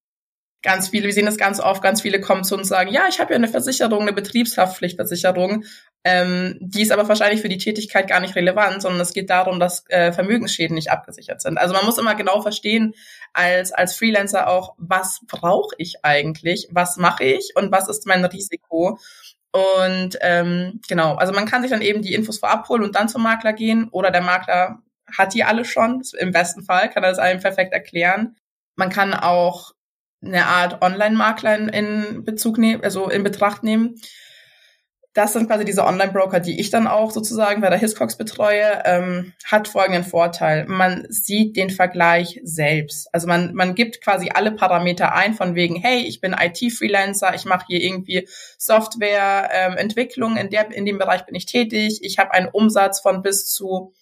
ganz 0.62 0.88
viele, 0.88 1.04
wir 1.04 1.12
sehen 1.12 1.26
das 1.26 1.36
ganz 1.36 1.60
oft, 1.60 1.82
ganz 1.82 2.00
viele 2.00 2.22
kommen 2.22 2.42
zu 2.42 2.54
uns 2.54 2.62
und 2.62 2.68
sagen, 2.68 2.90
ja, 2.90 3.06
ich 3.06 3.20
habe 3.20 3.34
ja 3.34 3.36
eine 3.36 3.48
Versicherung, 3.48 4.00
eine 4.00 4.14
Betriebshaftpflichtversicherung, 4.14 5.64
ähm, 6.04 6.58
die 6.60 6.82
ist 6.82 6.92
aber 6.92 7.08
wahrscheinlich 7.08 7.40
für 7.40 7.48
die 7.48 7.58
Tätigkeit 7.58 8.08
gar 8.08 8.20
nicht 8.20 8.36
relevant, 8.36 8.82
sondern 8.82 9.00
es 9.00 9.14
geht 9.14 9.30
darum, 9.30 9.58
dass 9.58 9.88
äh, 9.88 10.12
Vermögensschäden 10.12 10.74
nicht 10.74 10.90
abgesichert 10.90 11.40
sind. 11.40 11.56
Also 11.56 11.72
man 11.72 11.86
muss 11.86 11.96
immer 11.96 12.14
genau 12.14 12.42
verstehen, 12.42 12.94
als, 13.32 13.72
als 13.72 13.96
Freelancer 13.96 14.48
auch, 14.48 14.74
was 14.76 15.20
brauche 15.26 15.74
ich 15.78 16.04
eigentlich, 16.04 16.68
was 16.70 16.98
mache 16.98 17.24
ich 17.24 17.52
und 17.56 17.72
was 17.72 17.88
ist 17.88 18.06
mein 18.06 18.24
Risiko. 18.24 18.98
Und 19.50 20.18
ähm, 20.20 20.80
genau, 20.88 21.14
also 21.14 21.32
man 21.32 21.46
kann 21.46 21.62
sich 21.62 21.70
dann 21.70 21.80
eben 21.80 22.02
die 22.02 22.12
Infos 22.12 22.38
vorab 22.38 22.68
holen 22.68 22.82
und 22.82 22.96
dann 22.96 23.08
zum 23.08 23.22
Makler 23.22 23.54
gehen 23.54 23.88
oder 23.88 24.10
der 24.10 24.22
Makler 24.22 24.82
hat 25.16 25.32
die 25.32 25.44
alle 25.44 25.64
schon, 25.64 26.02
im 26.18 26.32
besten 26.32 26.64
Fall 26.64 26.90
kann 26.90 27.04
er 27.04 27.12
es 27.12 27.18
einem 27.18 27.40
perfekt 27.40 27.72
erklären. 27.72 28.36
Man 28.76 28.90
kann 28.90 29.14
auch 29.14 29.72
eine 30.22 30.46
Art 30.46 30.82
Online-Makler 30.82 31.56
in, 31.56 31.68
in 31.68 32.24
Bezug 32.24 32.58
nehmen, 32.58 32.82
also 32.82 33.08
in 33.08 33.22
Betracht 33.22 33.62
nehmen. 33.62 33.96
Das 35.14 35.32
sind 35.32 35.46
quasi 35.46 35.64
diese 35.64 35.84
Online-Broker, 35.84 36.40
die 36.40 36.60
ich 36.60 36.70
dann 36.70 36.88
auch 36.88 37.12
sozusagen 37.12 37.60
bei 37.60 37.70
der 37.70 37.78
Hiscox 37.78 38.16
betreue, 38.16 38.82
ähm, 38.84 39.32
hat 39.44 39.68
folgenden 39.68 40.02
Vorteil. 40.02 40.66
Man 40.66 41.06
sieht 41.08 41.56
den 41.56 41.70
Vergleich 41.70 42.40
selbst. 42.42 43.08
Also 43.14 43.28
man, 43.28 43.54
man 43.54 43.76
gibt 43.76 44.02
quasi 44.02 44.30
alle 44.34 44.50
Parameter 44.50 45.14
ein 45.14 45.34
von 45.34 45.54
wegen, 45.54 45.76
hey, 45.76 46.00
ich 46.00 46.20
bin 46.20 46.34
IT-Freelancer, 46.38 47.32
ich 47.34 47.44
mache 47.44 47.66
hier 47.68 47.80
irgendwie 47.80 48.28
Softwareentwicklung, 48.58 50.32
ähm, 50.32 50.38
in, 50.38 50.50
der, 50.50 50.72
in 50.72 50.84
dem 50.84 50.98
Bereich 50.98 51.24
bin 51.24 51.36
ich 51.36 51.46
tätig, 51.46 52.00
ich 52.02 52.18
habe 52.18 52.32
einen 52.32 52.48
Umsatz 52.48 53.00
von 53.00 53.22
bis 53.22 53.46
zu 53.46 53.94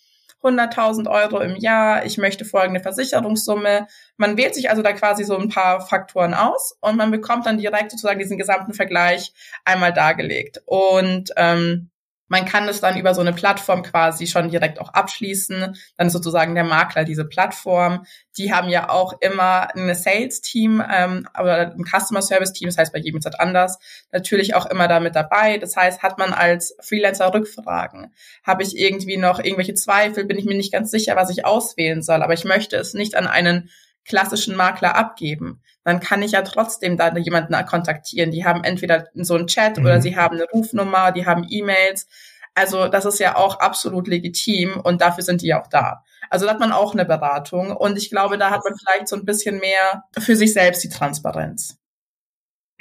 100.000 0.43 1.09
Euro 1.09 1.41
im 1.41 1.57
Jahr, 1.57 2.05
ich 2.05 2.19
möchte 2.19 2.45
folgende 2.45 2.81
Versicherungssumme. 2.81 3.87
Man 4.17 4.37
wählt 4.37 4.55
sich 4.55 4.71
also 4.71 4.83
da 4.83 4.93
quasi 4.93 5.25
so 5.25 5.37
ein 5.37 5.49
paar 5.49 5.81
Faktoren 5.81 6.35
aus 6.35 6.77
und 6.81 6.97
man 6.97 7.11
bekommt 7.11 7.47
dann 7.47 7.59
direkt 7.59 7.93
sozusagen 7.93 8.19
diesen 8.19 8.39
gesamten 8.39 8.75
Vergleich 8.75 9.33
einmal 9.65 9.93
dargelegt. 9.93 10.61
Und 10.67 11.31
ähm, 11.37 11.92
man 12.29 12.47
kann 12.47 12.67
es 12.67 12.81
dann 12.81 12.97
über 12.97 13.15
so 13.15 13.21
eine 13.21 13.33
Plattform 13.33 13.83
quasi 13.83 14.27
schon 14.27 14.49
direkt 14.49 14.81
auch 14.81 14.89
abschließen. 14.95 15.77
Dann 15.97 16.07
ist 16.07 16.13
sozusagen 16.13 16.55
der 16.55 16.65
Makler 16.65 17.05
diese 17.05 17.27
Plattform. 17.27 18.07
Die 18.39 18.55
haben 18.55 18.71
ja 18.71 18.89
auch 18.89 19.21
immer 19.21 19.75
ein 19.75 19.95
Sales-Team, 19.95 20.83
ähm, 20.91 21.29
aber 21.35 21.73
ein 21.73 21.85
Customer-Service-Team, 21.85 22.69
das 22.69 22.79
heißt 22.79 22.93
bei 22.93 23.01
jedem 23.01 23.19
ist 23.19 23.27
das 23.27 23.35
anders, 23.35 23.79
natürlich 24.13 24.55
auch 24.55 24.67
immer 24.67 24.89
damit 24.89 25.15
dabei. 25.15 25.59
Das 25.59 25.77
heißt, 25.77 26.03
hat 26.03 26.19
man 26.19 26.33
als 26.33 26.75
Freelancer 26.81 27.35
Rückfragen? 27.35 28.15
Habe 28.43 28.63
ich 28.63 28.79
irgendwie 28.79 29.19
noch 29.19 29.39
irgendwelche 29.39 29.75
Zweifel? 29.75 30.25
Bin 30.25 30.39
ich 30.39 30.47
mir 30.47 30.57
nicht 30.57 30.73
ganz 30.73 30.91
sicher, 30.91 31.17
was 31.17 31.29
ich 31.29 31.45
auswählen 31.45 32.03
soll, 32.03 32.23
aber 32.23 32.33
ich 32.33 32.45
möchte 32.45 32.77
es 32.77 32.95
nicht 32.95 33.15
an 33.15 33.27
einen 33.27 33.69
klassischen 34.05 34.57
Makler 34.57 34.97
abgeben, 34.97 35.61
dann 35.85 36.01
kann 36.01 36.23
ich 36.23 36.33
ja 36.33 36.43
trotzdem 36.43 36.97
da 36.97 37.17
jemanden 37.17 37.55
kontaktieren. 37.67 38.31
Die 38.31 38.45
haben 38.45 38.65
entweder 38.65 39.09
so 39.15 39.35
einen 39.35 39.47
Chat 39.47 39.79
mhm. 39.79 39.85
oder 39.85 40.01
sie 40.01 40.17
haben 40.17 40.37
eine 40.37 40.47
Rufnummer, 40.53 41.13
die 41.13 41.27
haben 41.27 41.47
E-Mails. 41.49 42.07
Also 42.55 42.89
das 42.89 43.05
ist 43.05 43.19
ja 43.19 43.37
auch 43.37 43.61
absolut 43.61 44.09
legitim 44.09 44.79
und 44.81 45.01
dafür 45.01 45.25
sind 45.25 45.43
die 45.43 45.49
ja 45.49 45.61
auch 45.61 45.69
da. 45.69 46.05
Also 46.31 46.47
da 46.47 46.53
hat 46.53 46.61
man 46.61 46.73
auch 46.73 46.95
eine 46.95 47.05
Beratung 47.05 47.75
und 47.75 47.97
ich 47.99 48.11
glaube, 48.11 48.39
da 48.39 48.51
hat 48.51 48.63
man 48.65 48.75
vielleicht 48.77 49.09
so 49.09 49.17
ein 49.17 49.25
bisschen 49.25 49.59
mehr 49.59 50.05
für 50.19 50.37
sich 50.37 50.53
selbst 50.53 50.85
die 50.85 50.89
Transparenz. 50.89 51.79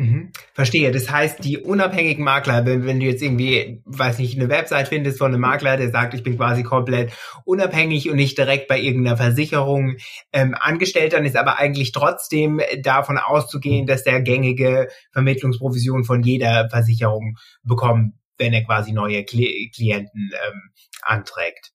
Mhm. 0.01 0.31
Verstehe. 0.55 0.89
Das 0.91 1.11
heißt, 1.11 1.43
die 1.43 1.59
unabhängigen 1.59 2.23
Makler, 2.23 2.65
wenn, 2.65 2.87
wenn 2.87 2.99
du 2.99 3.05
jetzt 3.05 3.21
irgendwie, 3.21 3.83
weiß 3.85 4.17
nicht, 4.17 4.35
eine 4.35 4.49
Website 4.49 4.87
findest 4.87 5.19
von 5.19 5.31
einem 5.31 5.41
Makler, 5.41 5.77
der 5.77 5.91
sagt, 5.91 6.15
ich 6.15 6.23
bin 6.23 6.37
quasi 6.37 6.63
komplett 6.63 7.13
unabhängig 7.45 8.09
und 8.09 8.15
nicht 8.15 8.35
direkt 8.35 8.67
bei 8.67 8.79
irgendeiner 8.79 9.15
Versicherung 9.15 9.97
ähm, 10.33 10.55
angestellt, 10.59 11.13
dann 11.13 11.23
ist 11.23 11.37
aber 11.37 11.59
eigentlich 11.59 11.91
trotzdem 11.91 12.61
davon 12.81 13.19
auszugehen, 13.19 13.85
dass 13.85 14.03
der 14.03 14.21
gängige 14.21 14.87
Vermittlungsprovision 15.11 16.03
von 16.03 16.23
jeder 16.23 16.67
Versicherung 16.71 17.37
bekommt, 17.61 18.15
wenn 18.39 18.53
er 18.53 18.63
quasi 18.63 18.93
neue 18.93 19.23
Klienten 19.23 20.31
ähm, 20.47 20.71
anträgt. 21.03 21.73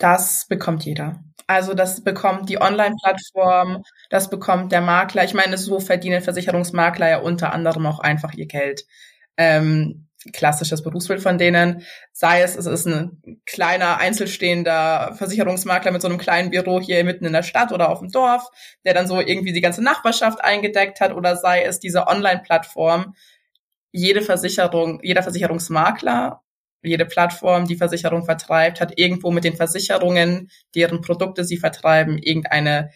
Das 0.00 0.46
bekommt 0.48 0.84
jeder. 0.86 1.22
Also 1.46 1.74
das 1.74 2.02
bekommt 2.02 2.48
die 2.48 2.60
Online-Plattform, 2.60 3.82
das 4.08 4.30
bekommt 4.30 4.72
der 4.72 4.80
Makler. 4.80 5.24
Ich 5.24 5.34
meine, 5.34 5.58
so 5.58 5.78
verdienen 5.78 6.22
Versicherungsmakler 6.22 7.08
ja 7.10 7.18
unter 7.18 7.52
anderem 7.52 7.86
auch 7.86 8.00
einfach 8.00 8.32
ihr 8.32 8.46
Geld. 8.46 8.86
Ähm, 9.36 10.08
klassisches 10.32 10.82
Berufsbild 10.82 11.20
von 11.20 11.36
denen. 11.36 11.84
Sei 12.12 12.40
es, 12.40 12.56
es 12.56 12.64
ist 12.64 12.86
ein 12.86 13.20
kleiner, 13.44 13.98
einzelstehender 13.98 15.14
Versicherungsmakler 15.16 15.92
mit 15.92 16.00
so 16.00 16.08
einem 16.08 16.18
kleinen 16.18 16.50
Büro 16.50 16.80
hier 16.80 17.04
mitten 17.04 17.26
in 17.26 17.34
der 17.34 17.42
Stadt 17.42 17.70
oder 17.70 17.90
auf 17.90 17.98
dem 17.98 18.10
Dorf, 18.10 18.48
der 18.86 18.94
dann 18.94 19.06
so 19.06 19.20
irgendwie 19.20 19.52
die 19.52 19.60
ganze 19.60 19.82
Nachbarschaft 19.82 20.42
eingedeckt 20.42 21.00
hat, 21.00 21.12
oder 21.12 21.36
sei 21.36 21.62
es 21.62 21.78
diese 21.78 22.06
Online-Plattform. 22.06 23.14
Jede 23.92 24.22
Versicherung, 24.22 25.00
jeder 25.02 25.22
Versicherungsmakler 25.22 26.40
jede 26.82 27.06
Plattform, 27.06 27.66
die 27.66 27.76
Versicherung 27.76 28.24
vertreibt, 28.24 28.80
hat 28.80 28.98
irgendwo 28.98 29.30
mit 29.30 29.44
den 29.44 29.56
Versicherungen, 29.56 30.50
deren 30.74 31.00
Produkte 31.00 31.44
sie 31.44 31.56
vertreiben, 31.56 32.18
irgendeine 32.18 32.90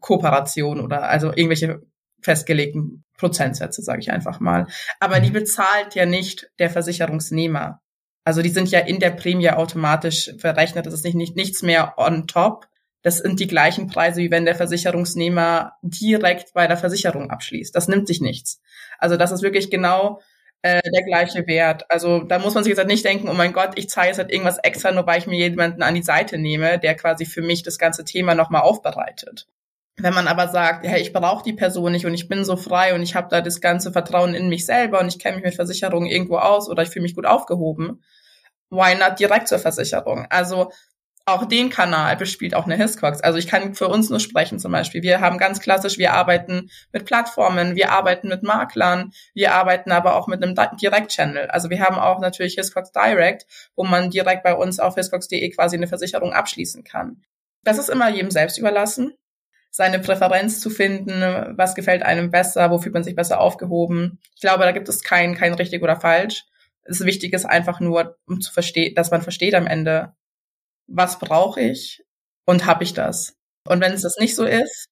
Kooperation 0.00 0.80
oder 0.80 1.08
also 1.08 1.28
irgendwelche 1.28 1.82
festgelegten 2.22 3.04
Prozentsätze, 3.16 3.82
sage 3.82 4.00
ich 4.00 4.10
einfach 4.10 4.40
mal. 4.40 4.66
Aber 4.98 5.20
die 5.20 5.30
mhm. 5.30 5.34
bezahlt 5.34 5.94
ja 5.94 6.06
nicht 6.06 6.50
der 6.58 6.70
Versicherungsnehmer. 6.70 7.80
Also 8.24 8.42
die 8.42 8.50
sind 8.50 8.70
ja 8.70 8.80
in 8.80 8.98
der 8.98 9.10
Prämie 9.10 9.50
automatisch 9.50 10.32
verrechnet. 10.38 10.86
Das 10.86 10.94
ist 10.94 11.04
nicht, 11.04 11.14
nicht 11.14 11.36
nichts 11.36 11.62
mehr 11.62 11.94
on 11.96 12.26
top. 12.26 12.66
Das 13.02 13.18
sind 13.18 13.40
die 13.40 13.46
gleichen 13.46 13.86
Preise, 13.86 14.20
wie 14.20 14.30
wenn 14.30 14.44
der 14.44 14.54
Versicherungsnehmer 14.54 15.72
direkt 15.82 16.52
bei 16.52 16.66
der 16.66 16.76
Versicherung 16.76 17.30
abschließt. 17.30 17.74
Das 17.74 17.88
nimmt 17.88 18.06
sich 18.06 18.20
nichts. 18.20 18.60
Also 18.98 19.16
das 19.16 19.32
ist 19.32 19.42
wirklich 19.42 19.70
genau 19.70 20.20
äh, 20.62 20.80
der 20.82 21.02
gleiche 21.04 21.46
Wert. 21.46 21.84
Also 21.90 22.20
da 22.20 22.38
muss 22.38 22.54
man 22.54 22.64
sich 22.64 22.70
jetzt 22.70 22.78
halt 22.78 22.88
nicht 22.88 23.04
denken, 23.04 23.28
oh 23.28 23.34
mein 23.34 23.52
Gott, 23.52 23.72
ich 23.76 23.88
zahle 23.88 24.08
jetzt 24.08 24.18
halt 24.18 24.30
irgendwas 24.30 24.58
extra, 24.58 24.92
nur 24.92 25.06
weil 25.06 25.18
ich 25.18 25.26
mir 25.26 25.38
jemanden 25.38 25.82
an 25.82 25.94
die 25.94 26.02
Seite 26.02 26.38
nehme, 26.38 26.78
der 26.78 26.94
quasi 26.94 27.24
für 27.24 27.42
mich 27.42 27.62
das 27.62 27.78
ganze 27.78 28.04
Thema 28.04 28.34
nochmal 28.34 28.62
aufbereitet. 28.62 29.46
Wenn 29.96 30.14
man 30.14 30.28
aber 30.28 30.48
sagt, 30.48 30.84
ja, 30.86 30.96
ich 30.96 31.12
brauche 31.12 31.44
die 31.44 31.52
Person 31.52 31.92
nicht 31.92 32.06
und 32.06 32.14
ich 32.14 32.28
bin 32.28 32.44
so 32.44 32.56
frei 32.56 32.94
und 32.94 33.02
ich 33.02 33.14
habe 33.14 33.28
da 33.30 33.40
das 33.40 33.60
ganze 33.60 33.92
Vertrauen 33.92 34.34
in 34.34 34.48
mich 34.48 34.64
selber 34.66 35.00
und 35.00 35.08
ich 35.08 35.18
kenne 35.18 35.36
mich 35.36 35.44
mit 35.44 35.54
Versicherungen 35.54 36.08
irgendwo 36.08 36.38
aus 36.38 36.68
oder 36.68 36.82
ich 36.82 36.90
fühle 36.90 37.02
mich 37.02 37.14
gut 37.14 37.26
aufgehoben, 37.26 38.02
why 38.70 38.94
not 38.94 39.18
direkt 39.18 39.48
zur 39.48 39.58
Versicherung? 39.58 40.26
Also 40.30 40.70
auch 41.26 41.44
den 41.44 41.70
Kanal 41.70 42.16
bespielt 42.16 42.54
auch 42.54 42.64
eine 42.64 42.76
Hiscox. 42.76 43.20
Also 43.20 43.38
ich 43.38 43.46
kann 43.46 43.74
für 43.74 43.88
uns 43.88 44.10
nur 44.10 44.20
sprechen 44.20 44.58
zum 44.58 44.72
Beispiel. 44.72 45.02
Wir 45.02 45.20
haben 45.20 45.38
ganz 45.38 45.60
klassisch, 45.60 45.98
wir 45.98 46.12
arbeiten 46.12 46.70
mit 46.92 47.04
Plattformen, 47.04 47.76
wir 47.76 47.92
arbeiten 47.92 48.28
mit 48.28 48.42
Maklern, 48.42 49.12
wir 49.34 49.54
arbeiten 49.54 49.92
aber 49.92 50.16
auch 50.16 50.26
mit 50.26 50.42
einem 50.42 50.54
Direct-Channel. 50.54 51.48
Also 51.48 51.70
wir 51.70 51.80
haben 51.80 51.96
auch 51.96 52.20
natürlich 52.20 52.54
Hiscox 52.54 52.92
Direct, 52.92 53.46
wo 53.76 53.84
man 53.84 54.10
direkt 54.10 54.42
bei 54.42 54.54
uns 54.54 54.80
auf 54.80 54.94
hiscox.de 54.94 55.50
quasi 55.50 55.76
eine 55.76 55.86
Versicherung 55.86 56.32
abschließen 56.32 56.84
kann. 56.84 57.22
Das 57.62 57.78
ist 57.78 57.90
immer 57.90 58.08
jedem 58.08 58.30
selbst 58.30 58.58
überlassen, 58.58 59.12
seine 59.70 59.98
Präferenz 59.98 60.60
zu 60.60 60.70
finden, 60.70 61.22
was 61.56 61.74
gefällt 61.74 62.02
einem 62.02 62.30
besser, 62.30 62.70
wo 62.70 62.78
fühlt 62.78 62.94
man 62.94 63.04
sich 63.04 63.14
besser 63.14 63.40
aufgehoben. 63.40 64.18
Ich 64.34 64.40
glaube, 64.40 64.64
da 64.64 64.72
gibt 64.72 64.88
es 64.88 65.02
kein, 65.02 65.36
kein 65.36 65.54
richtig 65.54 65.82
oder 65.82 65.96
falsch. 65.96 66.44
Das 66.84 67.00
Wichtige 67.00 67.36
ist 67.36 67.44
einfach 67.44 67.78
nur, 67.78 68.16
um 68.26 68.40
zu 68.40 68.52
verstehen, 68.52 68.94
dass 68.94 69.10
man 69.10 69.22
versteht 69.22 69.54
am 69.54 69.66
Ende, 69.66 70.14
was 70.90 71.18
brauche 71.18 71.60
ich 71.60 72.02
und 72.46 72.66
habe 72.66 72.84
ich 72.84 72.92
das? 72.92 73.36
Und 73.66 73.80
wenn 73.80 73.92
es 73.92 74.02
das 74.02 74.16
nicht 74.18 74.34
so 74.34 74.44
ist, 74.44 74.88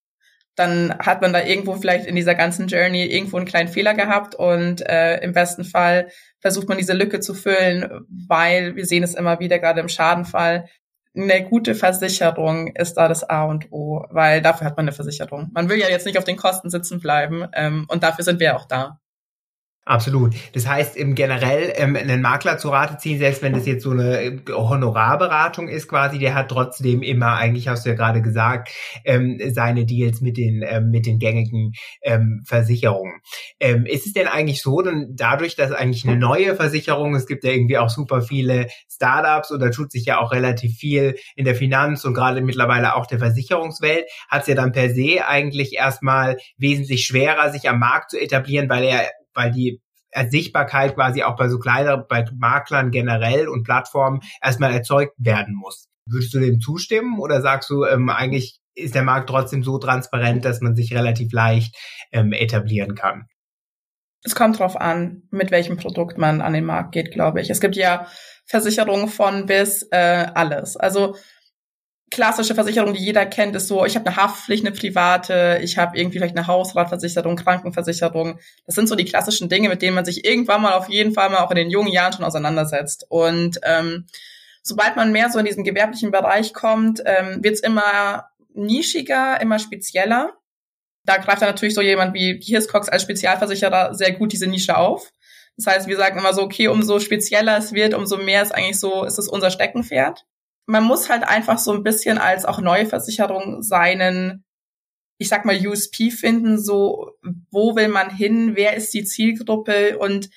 dann 0.58 0.96
hat 0.98 1.22
man 1.22 1.32
da 1.32 1.42
irgendwo 1.44 1.74
vielleicht 1.74 2.06
in 2.06 2.16
dieser 2.16 2.34
ganzen 2.34 2.66
Journey 2.66 3.04
irgendwo 3.04 3.36
einen 3.36 3.46
kleinen 3.46 3.68
Fehler 3.68 3.94
gehabt 3.94 4.34
und 4.34 4.84
äh, 4.88 5.18
im 5.20 5.32
besten 5.32 5.64
Fall 5.64 6.08
versucht 6.40 6.68
man 6.68 6.78
diese 6.78 6.94
Lücke 6.94 7.20
zu 7.20 7.34
füllen, 7.34 8.06
weil 8.28 8.74
wir 8.74 8.84
sehen 8.84 9.04
es 9.04 9.14
immer 9.14 9.38
wieder 9.38 9.58
gerade 9.58 9.80
im 9.80 9.88
Schadenfall. 9.88 10.68
Eine 11.14 11.44
gute 11.44 11.74
Versicherung 11.74 12.74
ist 12.74 12.94
da 12.94 13.08
das 13.08 13.28
A 13.28 13.44
und 13.44 13.70
O, 13.72 14.04
weil 14.10 14.42
dafür 14.42 14.66
hat 14.66 14.76
man 14.76 14.84
eine 14.84 14.92
Versicherung. 14.92 15.50
Man 15.52 15.68
will 15.68 15.78
ja 15.78 15.88
jetzt 15.88 16.06
nicht 16.06 16.18
auf 16.18 16.24
den 16.24 16.36
Kosten 16.36 16.70
sitzen 16.70 17.00
bleiben 17.00 17.46
ähm, 17.54 17.86
und 17.88 18.02
dafür 18.02 18.24
sind 18.24 18.40
wir 18.40 18.56
auch 18.56 18.66
da. 18.66 19.00
Absolut. 19.88 20.34
Das 20.52 20.68
heißt, 20.68 20.98
im 20.98 21.14
generell 21.14 21.72
ähm, 21.76 21.96
einen 21.96 22.20
Makler 22.20 22.58
zu 22.58 22.68
Rate 22.68 22.98
ziehen, 22.98 23.18
selbst 23.18 23.40
wenn 23.40 23.54
das 23.54 23.64
jetzt 23.64 23.84
so 23.84 23.92
eine 23.92 24.20
äh, 24.20 24.38
Honorarberatung 24.46 25.66
ist 25.66 25.88
quasi, 25.88 26.18
der 26.18 26.34
hat 26.34 26.50
trotzdem 26.50 27.00
immer, 27.00 27.36
eigentlich 27.36 27.68
hast 27.68 27.86
du 27.86 27.88
ja 27.88 27.94
gerade 27.94 28.20
gesagt, 28.20 28.68
ähm, 29.06 29.40
seine 29.48 29.86
Deals 29.86 30.20
mit 30.20 30.36
den 30.36 30.62
ähm, 30.62 30.90
mit 30.90 31.06
den 31.06 31.18
gängigen 31.18 31.72
ähm, 32.02 32.42
Versicherungen. 32.44 33.14
Ähm, 33.60 33.86
ist 33.86 34.06
es 34.06 34.12
denn 34.12 34.26
eigentlich 34.26 34.60
so, 34.60 34.82
denn 34.82 35.14
dadurch, 35.16 35.56
dass 35.56 35.72
eigentlich 35.72 36.06
eine 36.06 36.18
neue 36.18 36.54
Versicherung, 36.54 37.14
es 37.14 37.26
gibt 37.26 37.44
ja 37.44 37.52
irgendwie 37.52 37.78
auch 37.78 37.88
super 37.88 38.20
viele 38.20 38.66
Startups 38.90 39.50
oder 39.50 39.70
tut 39.70 39.90
sich 39.90 40.04
ja 40.04 40.20
auch 40.20 40.32
relativ 40.32 40.76
viel 40.76 41.14
in 41.34 41.46
der 41.46 41.54
Finanz 41.54 42.04
und 42.04 42.12
gerade 42.12 42.42
mittlerweile 42.42 42.94
auch 42.94 43.06
der 43.06 43.20
Versicherungswelt, 43.20 44.04
hat 44.28 44.42
es 44.42 44.48
ja 44.48 44.54
dann 44.54 44.72
per 44.72 44.90
se 44.90 45.26
eigentlich 45.26 45.76
erstmal 45.76 46.36
wesentlich 46.58 47.06
schwerer, 47.06 47.50
sich 47.50 47.70
am 47.70 47.78
Markt 47.78 48.10
zu 48.10 48.20
etablieren, 48.20 48.68
weil 48.68 48.84
er 48.84 49.08
weil 49.38 49.52
die 49.52 49.80
Sichtbarkeit 50.30 50.94
quasi 50.94 51.22
auch 51.22 51.36
bei 51.36 51.48
so 51.48 51.58
kleineren, 51.58 52.04
bei 52.08 52.24
Maklern 52.36 52.90
generell 52.90 53.48
und 53.48 53.62
Plattformen 53.62 54.20
erstmal 54.42 54.72
erzeugt 54.72 55.14
werden 55.18 55.54
muss. 55.54 55.88
Würdest 56.06 56.34
du 56.34 56.40
dem 56.40 56.60
zustimmen 56.60 57.18
oder 57.20 57.40
sagst 57.40 57.70
du, 57.70 57.84
ähm, 57.84 58.08
eigentlich 58.08 58.58
ist 58.74 58.94
der 58.94 59.02
Markt 59.02 59.28
trotzdem 59.28 59.62
so 59.62 59.78
transparent, 59.78 60.44
dass 60.44 60.60
man 60.60 60.74
sich 60.74 60.94
relativ 60.94 61.32
leicht 61.32 61.76
ähm, 62.12 62.32
etablieren 62.32 62.94
kann? 62.94 63.26
Es 64.24 64.34
kommt 64.34 64.58
drauf 64.58 64.76
an, 64.76 65.22
mit 65.30 65.50
welchem 65.50 65.76
Produkt 65.76 66.18
man 66.18 66.40
an 66.40 66.52
den 66.52 66.64
Markt 66.64 66.92
geht, 66.92 67.12
glaube 67.12 67.40
ich. 67.40 67.50
Es 67.50 67.60
gibt 67.60 67.76
ja 67.76 68.06
Versicherungen 68.46 69.08
von 69.08 69.46
bis 69.46 69.86
äh, 69.92 70.26
alles. 70.34 70.76
Also 70.76 71.16
klassische 72.10 72.54
Versicherung, 72.54 72.94
die 72.94 73.04
jeder 73.04 73.26
kennt, 73.26 73.54
ist 73.56 73.68
so, 73.68 73.84
ich 73.84 73.94
habe 73.94 74.06
eine 74.06 74.16
Haftpflicht, 74.16 74.66
eine 74.66 74.74
private, 74.74 75.60
ich 75.62 75.78
habe 75.78 75.98
irgendwie 75.98 76.18
vielleicht 76.18 76.36
eine 76.36 76.46
Hausratversicherung, 76.46 77.36
Krankenversicherung. 77.36 78.38
Das 78.66 78.74
sind 78.74 78.88
so 78.88 78.94
die 78.94 79.04
klassischen 79.04 79.48
Dinge, 79.48 79.68
mit 79.68 79.82
denen 79.82 79.94
man 79.94 80.04
sich 80.04 80.24
irgendwann 80.24 80.62
mal 80.62 80.72
auf 80.72 80.88
jeden 80.88 81.12
Fall 81.12 81.30
mal 81.30 81.38
auch 81.38 81.50
in 81.50 81.56
den 81.56 81.70
jungen 81.70 81.92
Jahren 81.92 82.12
schon 82.12 82.24
auseinandersetzt. 82.24 83.06
Und 83.08 83.60
ähm, 83.62 84.06
sobald 84.62 84.96
man 84.96 85.12
mehr 85.12 85.30
so 85.30 85.38
in 85.38 85.44
diesen 85.44 85.64
gewerblichen 85.64 86.10
Bereich 86.10 86.54
kommt, 86.54 87.02
ähm, 87.04 87.42
wird 87.42 87.54
es 87.54 87.60
immer 87.60 88.28
nischiger, 88.54 89.40
immer 89.40 89.58
spezieller. 89.58 90.32
Da 91.04 91.16
greift 91.16 91.42
dann 91.42 91.48
natürlich 91.48 91.74
so 91.74 91.80
jemand 91.80 92.14
wie 92.14 92.40
Hiscox 92.40 92.88
als 92.88 93.02
Spezialversicherer 93.02 93.94
sehr 93.94 94.12
gut 94.12 94.32
diese 94.32 94.46
Nische 94.46 94.76
auf. 94.76 95.10
Das 95.56 95.66
heißt, 95.66 95.88
wir 95.88 95.96
sagen 95.96 96.18
immer 96.18 96.34
so, 96.34 96.42
okay, 96.42 96.68
umso 96.68 97.00
spezieller 97.00 97.58
es 97.58 97.72
wird, 97.72 97.94
umso 97.94 98.16
mehr 98.16 98.42
ist 98.42 98.54
eigentlich 98.54 98.78
so, 98.78 99.04
ist 99.04 99.18
es 99.18 99.28
unser 99.28 99.50
Steckenpferd. 99.50 100.24
Man 100.68 100.84
muss 100.84 101.08
halt 101.08 101.24
einfach 101.24 101.58
so 101.58 101.72
ein 101.72 101.82
bisschen 101.82 102.18
als 102.18 102.44
auch 102.44 102.60
neue 102.60 102.86
Versicherung 102.86 103.62
seinen, 103.62 104.44
ich 105.18 105.28
sag 105.28 105.44
mal, 105.44 105.58
USP 105.66 106.10
finden, 106.10 106.58
so, 106.58 107.12
wo 107.50 107.74
will 107.74 107.88
man 107.88 108.14
hin, 108.14 108.54
wer 108.54 108.76
ist 108.76 108.92
die 108.92 109.04
Zielgruppe 109.04 109.98
und 109.98 110.30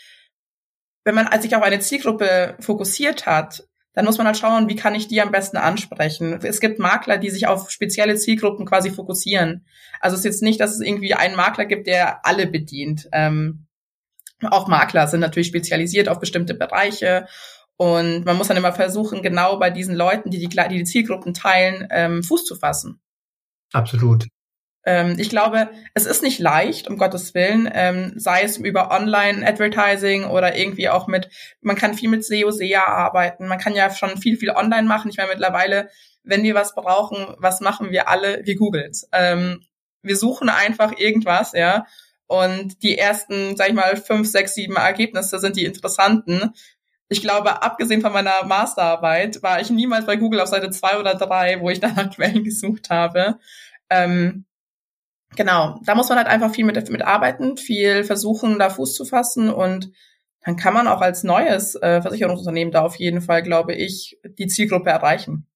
wenn 1.04 1.16
man 1.16 1.42
sich 1.42 1.56
auf 1.56 1.64
eine 1.64 1.80
Zielgruppe 1.80 2.56
fokussiert 2.60 3.26
hat, 3.26 3.68
dann 3.94 4.06
muss 4.06 4.18
man 4.18 4.28
halt 4.28 4.38
schauen, 4.38 4.70
wie 4.70 4.76
kann 4.76 4.96
ich 4.96 5.08
die 5.08 5.22
am 5.22 5.32
besten 5.32 5.58
ansprechen. 5.58 6.40
Es 6.44 6.62
gibt 6.62 6.80
Makler, 6.80 7.18
die 7.18 7.30
sich 7.30 7.48
auf 7.48 7.70
spezielle 7.70 8.16
Zielgruppen 8.16 8.66
quasi 8.66 8.90
fokussieren. 8.90 9.66
Also 10.00 10.14
es 10.14 10.22
ist 10.22 10.26
jetzt 10.26 10.44
nicht, 10.44 10.62
dass 10.62 10.72
es 10.72 10.80
irgendwie 10.80 11.14
einen 11.14 11.36
Makler 11.36 11.66
gibt, 11.66 11.88
der 11.88 12.26
alle 12.26 12.48
bedient. 12.48 13.10
Ähm, 13.12 13.66
auch 14.50 14.68
Makler 14.68 15.08
sind 15.08 15.20
natürlich 15.20 15.48
spezialisiert 15.48 16.08
auf 16.08 16.20
bestimmte 16.20 16.54
Bereiche. 16.54 17.28
Und 17.82 18.26
man 18.26 18.38
muss 18.38 18.48
dann 18.48 18.58
immer 18.58 18.74
versuchen, 18.74 19.24
genau 19.24 19.58
bei 19.58 19.72
diesen 19.72 19.96
Leuten, 19.96 20.30
die 20.30 20.38
die, 20.38 20.50
die, 20.50 20.68
die 20.68 20.84
Zielgruppen 20.84 21.34
teilen, 21.34 21.88
ähm, 21.90 22.22
Fuß 22.22 22.46
zu 22.46 22.56
fassen. 22.56 23.02
Absolut. 23.74 24.28
Ähm, 24.86 25.16
ich 25.18 25.32
glaube, 25.32 25.68
es 25.96 26.06
ist 26.06 26.22
nicht 26.22 26.38
leicht, 26.38 26.88
um 26.88 27.00
Gottes 27.00 27.34
Willen, 27.34 27.68
ähm, 27.74 28.14
sei 28.18 28.44
es 28.44 28.58
über 28.58 28.92
Online-Advertising 28.92 30.26
oder 30.26 30.56
irgendwie 30.56 30.90
auch 30.90 31.08
mit, 31.08 31.32
man 31.62 31.76
kann 31.76 31.96
viel 31.96 32.08
mit 32.08 32.24
SEO, 32.24 32.52
SEA 32.52 32.86
arbeiten, 32.86 33.48
man 33.48 33.58
kann 33.58 33.74
ja 33.74 33.90
schon 33.90 34.16
viel, 34.16 34.38
viel 34.38 34.52
online 34.52 34.88
machen. 34.88 35.10
Ich 35.10 35.18
meine, 35.18 35.30
mittlerweile, 35.30 35.90
wenn 36.22 36.44
wir 36.44 36.54
was 36.54 36.76
brauchen, 36.76 37.34
was 37.40 37.62
machen 37.62 37.90
wir 37.90 38.08
alle? 38.10 38.42
Wir 38.44 38.58
googeln 38.58 38.92
ähm, 39.12 39.66
Wir 40.04 40.18
suchen 40.18 40.50
einfach 40.50 41.00
irgendwas, 41.00 41.54
ja. 41.54 41.88
Und 42.28 42.84
die 42.84 42.96
ersten, 42.96 43.58
sag 43.58 43.70
ich 43.70 43.74
mal, 43.74 43.98
fünf, 43.98 44.30
sechs, 44.30 44.54
sieben 44.54 44.76
Ergebnisse 44.76 45.40
sind 45.40 45.56
die 45.56 45.66
interessanten. 45.66 46.54
Ich 47.12 47.20
glaube, 47.20 47.62
abgesehen 47.62 48.00
von 48.00 48.14
meiner 48.14 48.46
Masterarbeit 48.46 49.44
war 49.44 49.60
ich 49.60 49.70
niemals 49.70 50.06
bei 50.06 50.16
Google 50.16 50.40
auf 50.40 50.48
Seite 50.48 50.70
zwei 50.70 50.98
oder 50.98 51.16
drei, 51.16 51.60
wo 51.60 51.70
ich 51.70 51.82
nach 51.82 52.10
Quellen 52.10 52.46
gesucht 52.46 52.90
habe. 52.90 53.38
Ähm, 53.90 54.46
genau, 55.36 55.78
da 55.84 55.94
muss 55.94 56.08
man 56.08 56.20
halt 56.20 56.30
einfach 56.30 56.54
viel 56.54 56.64
mit, 56.64 56.90
mit 56.90 57.02
arbeiten, 57.02 57.58
viel 57.58 58.06
versuchen, 58.06 58.60
da 58.60 58.70
Fuß 58.70 58.96
zu 58.96 59.04
fassen 59.04 59.50
und 59.50 59.92
dann 60.46 60.56
kann 60.56 60.74
man 60.74 60.88
auch 60.88 61.02
als 61.02 61.24
neues 61.24 61.76
äh, 61.76 62.02
Versicherungsunternehmen 62.02 62.72
da 62.72 62.82
auf 62.82 62.96
jeden 62.96 63.20
Fall, 63.20 63.44
glaube 63.44 63.74
ich, 63.74 64.18
die 64.24 64.48
Zielgruppe 64.48 64.90
erreichen. 64.90 65.51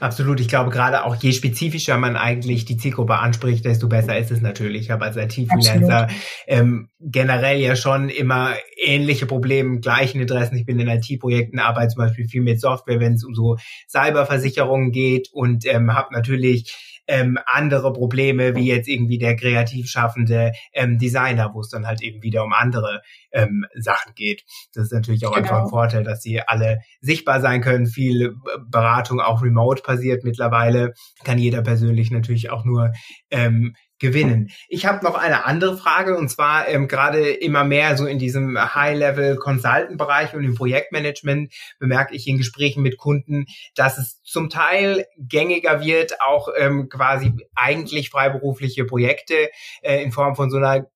Absolut. 0.00 0.40
Ich 0.40 0.48
glaube, 0.48 0.70
gerade 0.70 1.04
auch 1.04 1.14
je 1.14 1.32
spezifischer 1.32 1.98
man 1.98 2.16
eigentlich 2.16 2.64
die 2.64 2.78
Zielgruppe 2.78 3.18
anspricht, 3.18 3.66
desto 3.66 3.86
besser 3.86 4.18
ist 4.18 4.30
es 4.30 4.40
natürlich. 4.40 4.82
Ich 4.82 4.90
habe 4.90 5.04
als 5.04 5.16
IT-Freelancer 5.16 6.08
ähm, 6.46 6.88
generell 7.00 7.60
ja 7.60 7.76
schon 7.76 8.08
immer 8.08 8.54
ähnliche 8.78 9.26
Probleme, 9.26 9.80
gleichen 9.80 10.20
Interessen. 10.20 10.56
Ich 10.56 10.64
bin 10.64 10.80
in 10.80 10.88
IT-Projekten, 10.88 11.58
arbeite 11.58 11.88
zum 11.88 12.04
Beispiel 12.04 12.26
viel 12.26 12.40
mit 12.40 12.60
Software, 12.60 12.98
wenn 12.98 13.12
es 13.12 13.24
um 13.24 13.34
so 13.34 13.58
Cyberversicherungen 13.88 14.90
geht 14.90 15.28
und 15.32 15.66
ähm, 15.66 15.92
habe 15.92 16.14
natürlich 16.14 16.89
ähm, 17.10 17.38
andere 17.46 17.92
Probleme, 17.92 18.54
wie 18.54 18.66
jetzt 18.66 18.88
irgendwie 18.88 19.18
der 19.18 19.34
kreativ 19.34 19.88
schaffende 19.88 20.52
ähm, 20.72 20.96
Designer, 20.96 21.50
wo 21.52 21.60
es 21.60 21.68
dann 21.68 21.86
halt 21.86 22.02
eben 22.02 22.22
wieder 22.22 22.44
um 22.44 22.52
andere 22.52 23.02
ähm, 23.32 23.66
Sachen 23.74 24.14
geht. 24.14 24.44
Das 24.72 24.84
ist 24.84 24.92
natürlich 24.92 25.26
auch 25.26 25.34
genau. 25.34 25.48
einfach 25.48 25.62
ein 25.62 25.68
Vorteil, 25.68 26.04
dass 26.04 26.22
sie 26.22 26.40
alle 26.40 26.78
sichtbar 27.00 27.40
sein 27.40 27.62
können. 27.62 27.86
Viel 27.86 28.36
Beratung 28.70 29.20
auch 29.20 29.42
remote 29.42 29.82
passiert 29.82 30.22
mittlerweile. 30.22 30.94
Kann 31.24 31.38
jeder 31.38 31.62
persönlich 31.62 32.12
natürlich 32.12 32.50
auch 32.50 32.64
nur 32.64 32.92
ähm, 33.30 33.74
gewinnen. 34.00 34.50
Ich 34.68 34.86
habe 34.86 35.04
noch 35.04 35.14
eine 35.14 35.44
andere 35.44 35.76
Frage 35.76 36.16
und 36.16 36.28
zwar 36.28 36.66
ähm, 36.68 36.88
gerade 36.88 37.30
immer 37.30 37.64
mehr 37.64 37.96
so 37.96 38.06
in 38.06 38.18
diesem 38.18 38.58
High-Level-Consultant-Bereich 38.58 40.34
und 40.34 40.42
im 40.42 40.54
Projektmanagement 40.54 41.52
bemerke 41.78 42.14
ich 42.14 42.26
in 42.26 42.38
Gesprächen 42.38 42.82
mit 42.82 42.96
Kunden, 42.96 43.46
dass 43.76 43.98
es 43.98 44.22
zum 44.22 44.50
Teil 44.50 45.06
gängiger 45.18 45.80
wird, 45.80 46.20
auch 46.20 46.48
ähm, 46.56 46.88
quasi 46.88 47.32
eigentlich 47.54 48.10
freiberufliche 48.10 48.84
Projekte 48.84 49.50
äh, 49.82 50.02
in 50.02 50.10
Form 50.10 50.34
von 50.34 50.50
so 50.50 50.56
einer 50.56 50.86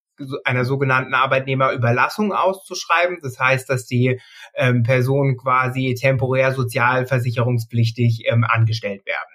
einer 0.44 0.64
sogenannten 0.64 1.12
Arbeitnehmerüberlassung 1.12 2.32
auszuschreiben. 2.32 3.18
Das 3.20 3.38
heißt, 3.40 3.68
dass 3.68 3.86
die 3.86 4.20
ähm, 4.54 4.84
Personen 4.84 5.36
quasi 5.36 5.96
temporär 5.98 6.52
sozialversicherungspflichtig 6.52 8.22
ähm, 8.26 8.44
angestellt 8.44 9.04
werden. 9.06 9.33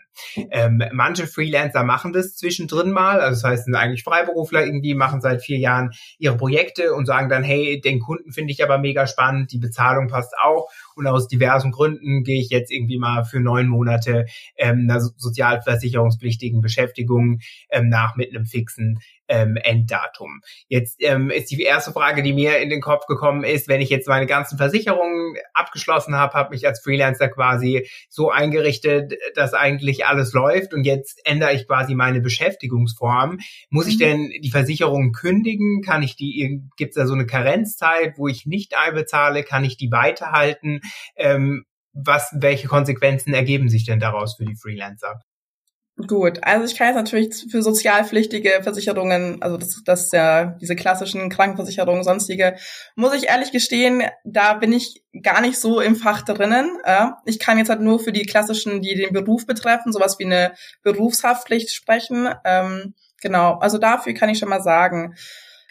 Ähm, 0.51 0.83
manche 0.91 1.27
Freelancer 1.27 1.83
machen 1.83 2.13
das 2.13 2.35
zwischendrin 2.35 2.91
mal, 2.91 3.19
also 3.19 3.41
das 3.41 3.43
heißt, 3.43 3.65
sind 3.65 3.75
eigentlich 3.75 4.03
Freiberufler 4.03 4.65
irgendwie, 4.65 4.93
machen 4.93 5.21
seit 5.21 5.41
vier 5.41 5.57
Jahren 5.57 5.91
ihre 6.17 6.37
Projekte 6.37 6.93
und 6.93 7.05
sagen 7.05 7.29
dann, 7.29 7.43
hey, 7.43 7.79
den 7.81 7.99
Kunden 7.99 8.31
finde 8.31 8.51
ich 8.51 8.63
aber 8.63 8.77
mega 8.77 9.07
spannend, 9.07 9.51
die 9.51 9.57
Bezahlung 9.57 10.07
passt 10.07 10.33
auch. 10.41 10.69
Und 10.95 11.07
aus 11.07 11.27
diversen 11.27 11.71
Gründen 11.71 12.23
gehe 12.23 12.39
ich 12.39 12.49
jetzt 12.49 12.71
irgendwie 12.71 12.97
mal 12.97 13.23
für 13.23 13.39
neun 13.39 13.67
Monate 13.67 14.25
ähm, 14.57 14.87
einer 14.89 14.99
sozialversicherungspflichtigen 14.99 16.61
Beschäftigung 16.61 17.39
ähm, 17.69 17.89
nach 17.89 18.15
mit 18.15 18.35
einem 18.35 18.45
fixen 18.45 18.99
ähm, 19.29 19.55
Enddatum. 19.55 20.41
Jetzt 20.67 21.01
ähm, 21.01 21.29
ist 21.29 21.51
die 21.51 21.61
erste 21.61 21.93
Frage, 21.93 22.23
die 22.23 22.33
mir 22.33 22.59
in 22.59 22.69
den 22.69 22.81
Kopf 22.81 23.05
gekommen 23.05 23.43
ist, 23.43 23.67
wenn 23.67 23.79
ich 23.79 23.89
jetzt 23.89 24.07
meine 24.07 24.25
ganzen 24.25 24.57
Versicherungen 24.57 25.35
abgeschlossen 25.53 26.15
habe, 26.15 26.33
habe 26.33 26.49
mich 26.49 26.67
als 26.67 26.81
Freelancer 26.81 27.29
quasi 27.29 27.87
so 28.09 28.31
eingerichtet, 28.31 29.13
dass 29.35 29.53
eigentlich 29.53 30.05
alles 30.05 30.33
läuft 30.33 30.73
und 30.73 30.83
jetzt 30.83 31.21
ändere 31.25 31.53
ich 31.53 31.67
quasi 31.67 31.95
meine 31.95 32.21
Beschäftigungsform. 32.21 33.39
Muss 33.69 33.85
mhm. 33.85 33.91
ich 33.91 33.97
denn 33.97 34.31
die 34.41 34.51
Versicherung 34.51 35.11
kündigen? 35.11 35.81
Kann 35.81 36.03
ich 36.03 36.15
die, 36.15 36.63
gibt 36.75 36.91
es 36.91 36.95
da 36.95 37.05
so 37.05 37.13
eine 37.13 37.25
Karenzzeit, 37.25 38.17
wo 38.17 38.27
ich 38.27 38.45
nicht 38.45 38.75
einbezahle? 38.77 39.43
Kann 39.43 39.63
ich 39.63 39.77
die 39.77 39.91
weiterhalten? 39.91 40.81
Ähm, 41.15 41.65
was, 41.93 42.33
welche 42.33 42.67
Konsequenzen 42.67 43.33
ergeben 43.33 43.69
sich 43.69 43.85
denn 43.85 43.99
daraus 43.99 44.35
für 44.35 44.45
die 44.45 44.55
Freelancer? 44.55 45.21
Gut, 46.07 46.39
also 46.43 46.65
ich 46.65 46.77
kann 46.77 46.87
jetzt 46.87 46.95
natürlich 46.95 47.51
für 47.51 47.61
sozialpflichtige 47.61 48.61
Versicherungen, 48.63 49.41
also 49.41 49.57
das, 49.57 49.81
das 49.83 50.05
ist 50.05 50.13
ja 50.13 50.45
diese 50.61 50.77
klassischen 50.77 51.29
Krankenversicherungen, 51.29 52.05
sonstige, 52.05 52.55
muss 52.95 53.13
ich 53.13 53.27
ehrlich 53.27 53.51
gestehen, 53.51 54.03
da 54.23 54.53
bin 54.53 54.71
ich 54.71 55.03
gar 55.21 55.41
nicht 55.41 55.59
so 55.59 55.81
im 55.81 55.97
Fach 55.97 56.21
drinnen. 56.21 56.77
Ich 57.25 57.37
kann 57.37 57.57
jetzt 57.57 57.69
halt 57.69 57.81
nur 57.81 57.99
für 57.99 58.13
die 58.13 58.25
klassischen, 58.25 58.81
die 58.81 58.95
den 58.95 59.11
Beruf 59.11 59.45
betreffen, 59.45 59.91
sowas 59.91 60.17
wie 60.19 60.25
eine 60.25 60.53
Berufshaftpflicht 60.83 61.73
sprechen. 61.73 62.29
Ähm, 62.45 62.93
genau, 63.21 63.55
also 63.55 63.77
dafür 63.77 64.13
kann 64.13 64.29
ich 64.29 64.39
schon 64.39 64.49
mal 64.49 64.61
sagen, 64.61 65.15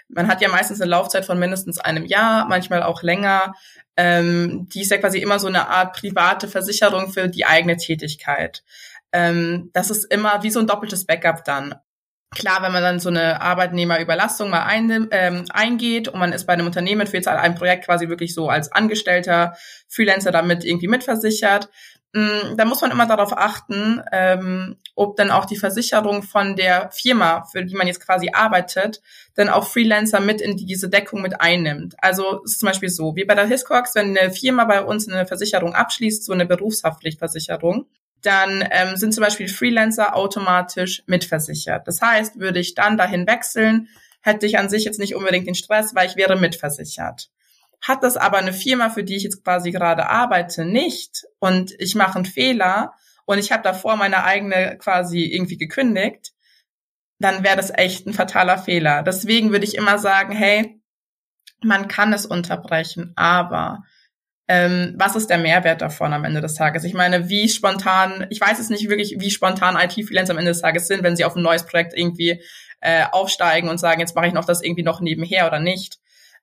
man 0.09 0.29
hat 0.29 0.43
ja 0.43 0.51
meistens 0.51 0.81
eine 0.81 0.91
Laufzeit 0.91 1.25
von 1.25 1.39
mindestens 1.39 1.79
einem 1.79 2.05
Jahr, 2.05 2.47
manchmal 2.49 2.83
auch 2.83 3.03
länger. 3.03 3.55
Ähm, 3.97 4.69
die 4.75 4.83
ist 4.83 4.91
ja 4.91 4.99
quasi 4.99 5.19
immer 5.21 5.39
so 5.39 5.49
eine 5.49 5.69
Art 5.69 5.97
private 5.97 6.49
Versicherung 6.49 7.11
für 7.11 7.29
die 7.29 7.47
eigene 7.47 7.79
Tätigkeit 7.79 8.63
ähm, 9.13 9.71
das 9.73 9.91
ist 9.91 10.05
immer 10.05 10.43
wie 10.43 10.51
so 10.51 10.61
ein 10.61 10.67
doppeltes 10.67 11.07
Backup 11.07 11.45
dann. 11.45 11.75
Klar, 12.31 12.63
wenn 12.63 12.73
man 12.73 12.83
dann 12.83 13.01
so 13.01 13.09
eine 13.09 13.41
Arbeitnehmerüberlastung 13.41 14.51
mal 14.51 14.65
ein, 14.65 15.09
ähm, 15.13 15.45
eingeht 15.49 16.09
und 16.09 16.21
man 16.21 16.35
ist 16.35 16.47
bei 16.47 16.53
einem 16.53 16.67
Unternehmen 16.67 17.07
für 17.07 17.17
jetzt 17.17 17.29
ein 17.29 17.55
Projekt 17.55 17.87
quasi 17.87 18.11
wirklich 18.11 18.35
so 18.35 18.51
als 18.51 18.71
Angestellter, 18.71 19.57
Freelancer 19.89 20.31
damit 20.31 20.63
irgendwie 20.63 20.89
mitversichert, 20.89 21.71
mm, 22.13 22.57
da 22.57 22.67
muss 22.67 22.83
man 22.83 22.91
immer 22.91 23.07
darauf 23.07 23.33
achten, 23.35 24.03
ähm, 24.13 24.77
ob 24.95 25.17
dann 25.17 25.31
auch 25.31 25.47
die 25.47 25.57
Versicherung 25.57 26.23
von 26.23 26.55
der 26.55 26.91
Firma, 26.93 27.45
für 27.51 27.65
die 27.65 27.75
man 27.75 27.87
jetzt 27.87 28.05
quasi 28.05 28.31
arbeitet, 28.35 29.01
dann 29.35 29.49
auch 29.49 29.67
Freelancer 29.67 30.21
mit 30.21 30.43
in 30.43 30.59
diese 30.59 30.91
Deckung 30.91 31.23
mit 31.23 31.41
einnimmt. 31.41 31.95
Also 31.97 32.43
es 32.45 32.53
ist 32.53 32.61
zum 32.61 32.69
Beispiel 32.69 32.91
so, 32.91 33.17
wie 33.17 33.25
bei 33.25 33.37
der 33.37 33.47
Hiscox, 33.47 33.95
wenn 33.95 34.19
eine 34.19 34.33
Firma 34.33 34.65
bei 34.67 34.85
uns 34.85 35.09
eine 35.09 35.25
Versicherung 35.25 35.75
abschließt, 35.75 36.25
so 36.25 36.35
eine 36.35 36.45
Berufshaftpflichtversicherung, 36.45 37.87
dann 38.23 38.67
ähm, 38.71 38.97
sind 38.97 39.15
zum 39.15 39.23
Beispiel 39.23 39.49
Freelancer 39.49 40.17
automatisch 40.17 41.03
mitversichert. 41.07 41.87
Das 41.87 42.01
heißt, 42.01 42.39
würde 42.39 42.61
ich 42.61 42.75
dann 42.75 42.97
dahin 42.97 43.27
wechseln, 43.27 43.89
hätte 44.23 44.47
ich 44.47 44.59
an 44.59 44.69
sich 44.69 44.85
jetzt 44.85 44.99
nicht 44.99 45.15
unbedingt 45.15 45.47
den 45.47 45.55
Stress, 45.55 45.95
weil 45.95 46.09
ich 46.09 46.17
wäre 46.17 46.37
mitversichert. 46.37 47.31
Hat 47.81 48.03
das 48.03 48.17
aber 48.17 48.39
eine 48.39 48.53
Firma, 48.53 48.91
für 48.91 49.05
die 49.05 49.17
ich 49.17 49.23
jetzt 49.23 49.45
quasi 49.45 49.71
gerade 49.71 50.09
arbeite, 50.09 50.65
nicht 50.65 51.25
und 51.39 51.73
ich 51.79 51.95
mache 51.95 52.17
einen 52.17 52.25
Fehler 52.25 52.93
und 53.25 53.39
ich 53.39 53.53
habe 53.53 53.63
davor 53.63 53.97
meine 53.97 54.25
eigene 54.25 54.77
quasi 54.79 55.25
irgendwie 55.25 55.59
gekündigt, 55.59 56.33
dann 57.21 57.45
wäre 57.45 57.57
das 57.57 57.71
echt 57.71 58.07
ein 58.07 58.15
fataler 58.15 58.59
Fehler. 58.59 59.03
Deswegen 59.03 59.53
würde 59.53 59.65
ich 59.65 59.77
immer 59.77 59.99
sagen, 59.99 60.33
hey, 60.33 60.81
man 61.63 61.89
kann 61.89 62.13
es 62.13 62.27
unterbrechen, 62.27 63.13
aber 63.17 63.85
ähm, 64.49 64.95
was 64.97 65.15
ist 65.15 65.29
der 65.29 65.39
Mehrwert 65.39 65.83
davon 65.83 66.15
am 66.15 66.25
Ende 66.25 66.41
des 66.41 66.55
Tages? 66.55 66.85
Ich 66.85 66.95
meine, 66.95 67.29
wie 67.29 67.49
spontan, 67.51 68.27
ich 68.31 68.41
weiß 68.41 68.59
es 68.59 68.71
nicht 68.71 68.89
wirklich, 68.89 69.17
wie 69.19 69.31
spontan 69.31 69.77
IT-Freelancer 69.77 70.33
am 70.33 70.39
Ende 70.39 70.53
des 70.53 70.63
Tages 70.63 70.89
sind, 70.89 71.03
wenn 71.03 71.17
sie 71.17 71.27
auf 71.27 71.37
ein 71.37 71.43
neues 71.43 71.67
Projekt 71.67 71.93
irgendwie 71.95 72.43
äh, 72.81 73.05
aufsteigen 73.13 73.69
und 73.69 73.79
sagen, 73.79 74.01
jetzt 74.01 74.17
mache 74.17 74.27
ich 74.27 74.33
noch 74.33 74.47
das 74.47 74.63
irgendwie 74.63 74.83
noch 74.83 75.01
nebenher 75.01 75.47
oder 75.47 75.61
nicht. 75.61 75.99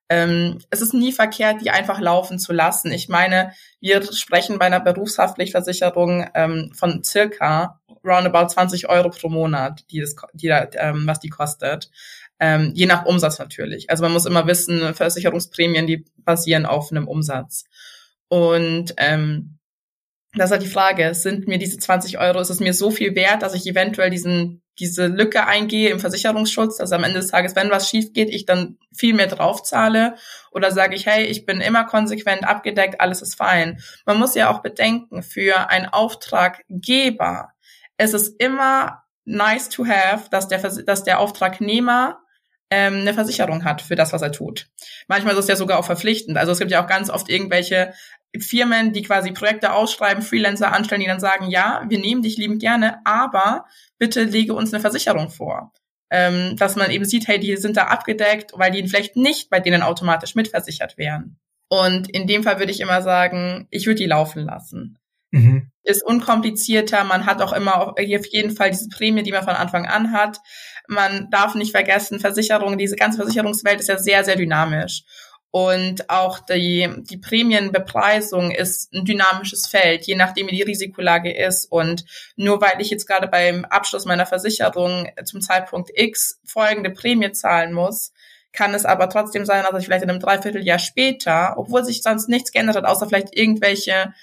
Ähm, 0.08 0.60
es 0.70 0.82
ist 0.82 0.94
nie 0.94 1.12
verkehrt, 1.12 1.62
die 1.62 1.72
einfach 1.72 2.00
laufen 2.00 2.38
zu 2.38 2.54
lassen. 2.54 2.92
Ich 2.92 3.10
meine, 3.10 3.54
wir 3.80 4.04
sprechen 4.14 4.60
bei 4.60 4.66
einer 4.66 4.80
Berufshaftpflichtversicherung 4.80 6.30
ähm, 6.36 6.72
von 6.76 7.04
circa 7.04 7.80
roundabout 8.04 8.50
20 8.50 8.88
Euro 8.88 9.10
pro 9.10 9.30
Monat, 9.30 9.84
die 9.90 10.00
das, 10.00 10.16
die, 10.34 10.50
ähm, 10.50 11.08
was 11.08 11.20
die 11.20 11.30
kostet. 11.30 11.90
Ähm, 12.40 12.72
je 12.76 12.86
nach 12.86 13.06
Umsatz 13.06 13.40
natürlich. 13.40 13.90
Also 13.90 14.04
man 14.04 14.12
muss 14.12 14.28
immer 14.28 14.46
wissen, 14.46 14.94
Versicherungsprämien, 14.94 15.88
die 15.88 16.06
basieren 16.18 16.68
auf 16.68 16.92
einem 16.92 17.08
Umsatz. 17.08 17.64
Und 18.28 18.94
ähm, 18.98 19.60
das 20.34 20.48
ist 20.48 20.52
halt 20.52 20.64
die 20.64 20.68
Frage, 20.68 21.14
sind 21.16 21.48
mir 21.48 21.58
diese 21.58 21.78
20 21.78 22.20
Euro, 22.20 22.40
ist 22.40 22.50
es 22.50 22.60
mir 22.60 22.74
so 22.74 22.92
viel 22.92 23.16
wert, 23.16 23.42
dass 23.42 23.54
ich 23.54 23.66
eventuell 23.68 24.10
diesen, 24.10 24.62
diese 24.80 25.08
Lücke 25.08 25.48
eingehe 25.48 25.90
im 25.90 26.00
Versicherungsschutz, 26.00 26.78
dass 26.78 26.92
am 26.92 27.04
Ende 27.04 27.20
des 27.20 27.32
Tages, 27.32 27.56
wenn 27.56 27.70
was 27.70 27.90
schief 27.90 28.12
geht, 28.12 28.30
ich 28.30 28.46
dann 28.46 28.78
viel 28.94 29.14
mehr 29.14 29.28
draufzahle? 29.28 30.16
Oder 30.52 30.72
sage 30.72 30.96
ich, 30.96 31.06
hey, 31.06 31.24
ich 31.26 31.46
bin 31.46 31.62
immer 31.62 31.86
konsequent 31.86 32.46
abgedeckt, 32.46 33.00
alles 33.00 33.22
ist 33.22 33.36
fein. 33.36 33.80
Man 34.06 34.20
muss 34.20 34.36
ja 34.36 34.50
auch 34.50 34.62
bedenken, 34.62 35.24
für 35.24 35.70
einen 35.70 35.86
Auftraggeber 35.86 37.50
ist 37.98 38.14
es 38.14 38.28
immer 38.30 39.04
nice 39.24 39.70
to 39.70 39.86
have, 39.86 40.30
dass 40.30 40.48
der, 40.48 40.60
dass 40.60 41.04
der 41.04 41.20
Auftragnehmer 41.20 42.20
ähm, 42.70 43.02
eine 43.02 43.14
Versicherung 43.14 43.64
hat 43.64 43.82
für 43.82 43.96
das, 43.96 44.14
was 44.14 44.22
er 44.22 44.32
tut. 44.32 44.68
Manchmal 45.08 45.34
ist 45.34 45.42
es 45.42 45.48
ja 45.48 45.56
sogar 45.56 45.80
auch 45.80 45.86
verpflichtend. 45.86 46.38
Also 46.38 46.52
es 46.52 46.60
gibt 46.60 46.72
ja 46.72 46.84
auch 46.84 46.88
ganz 46.88 47.10
oft 47.10 47.30
irgendwelche 47.30 47.94
Firmen, 48.40 48.92
die 48.94 49.04
quasi 49.04 49.32
Projekte 49.32 49.74
ausschreiben, 49.74 50.24
Freelancer 50.24 50.74
anstellen, 50.74 51.02
die 51.02 51.08
dann 51.08 51.20
sagen, 51.20 51.50
ja, 51.50 51.84
wir 51.88 52.00
nehmen 52.00 52.22
dich 52.22 52.38
liebend 52.38 52.60
gerne, 52.60 53.00
aber 53.06 53.66
bitte 53.98 54.24
lege 54.24 54.54
uns 54.54 54.74
eine 54.74 54.82
Versicherung 54.82 55.30
vor. 55.30 55.72
Ähm, 56.12 56.56
dass 56.58 56.76
man 56.76 56.92
eben 56.92 57.06
sieht, 57.06 57.28
hey, 57.28 57.40
die 57.40 57.58
sind 57.58 57.78
da 57.78 57.86
abgedeckt, 57.86 58.52
weil 58.56 58.72
die 58.72 58.88
vielleicht 58.88 59.16
nicht 59.16 59.50
bei 59.50 59.60
denen 59.60 59.82
automatisch 59.82 60.36
mitversichert 60.36 60.98
wären. 60.98 61.38
Und 61.68 62.10
in 62.10 62.28
dem 62.28 62.44
Fall 62.44 62.60
würde 62.60 62.72
ich 62.72 62.80
immer 62.80 63.02
sagen, 63.02 63.68
ich 63.72 63.88
würde 63.88 63.98
die 63.98 64.06
laufen 64.06 64.44
lassen. 64.44 65.00
Mhm. 65.32 65.72
Ist 65.84 66.06
unkomplizierter, 66.06 67.04
man 67.04 67.26
hat 67.26 67.42
auch 67.42 67.54
immer 67.54 67.90
auf 67.90 67.98
jeden 67.98 68.56
Fall 68.56 68.72
diese 68.72 68.90
Prämie, 68.90 69.24
die 69.24 69.32
man 69.32 69.44
von 69.44 69.56
Anfang 69.56 69.86
an 69.86 70.12
hat. 70.12 70.40
Man 70.88 71.30
darf 71.30 71.56
nicht 71.56 71.72
vergessen, 71.72 72.20
Versicherungen, 72.20 72.78
diese 72.78 72.96
ganze 72.96 73.18
Versicherungswelt 73.18 73.80
ist 73.80 73.90
ja 73.90 73.98
sehr, 73.98 74.24
sehr 74.24 74.36
dynamisch. 74.36 75.04
Und 75.52 76.10
auch 76.10 76.40
die, 76.40 76.90
die 77.10 77.16
Prämienbepreisung 77.16 78.52
ist 78.52 78.94
ein 78.94 79.06
dynamisches 79.06 79.68
Feld, 79.68 80.06
je 80.06 80.16
nachdem 80.16 80.48
wie 80.48 80.56
die 80.58 80.64
Risikolage 80.64 81.34
ist. 81.34 81.72
Und 81.72 82.04
nur 82.36 82.60
weil 82.60 82.82
ich 82.82 82.90
jetzt 82.90 83.08
gerade 83.08 83.28
beim 83.28 83.64
Abschluss 83.64 84.04
meiner 84.04 84.26
Versicherung 84.26 85.08
zum 85.24 85.40
Zeitpunkt 85.40 85.92
X 85.94 86.42
folgende 86.44 86.90
Prämie 86.90 87.32
zahlen 87.32 87.72
muss, 87.72 88.12
kann 88.52 88.74
es 88.74 88.84
aber 88.84 89.08
trotzdem 89.08 89.46
sein, 89.46 89.64
dass 89.70 89.80
ich 89.80 89.86
vielleicht 89.86 90.04
in 90.04 90.10
einem 90.10 90.20
Dreivierteljahr 90.20 90.80
später, 90.80 91.54
obwohl 91.58 91.86
sich 91.86 92.02
sonst 92.02 92.28
nichts 92.28 92.52
geändert 92.52 92.76
hat, 92.76 92.86
außer 92.86 93.08
vielleicht 93.08 93.34
irgendwelche 93.34 94.14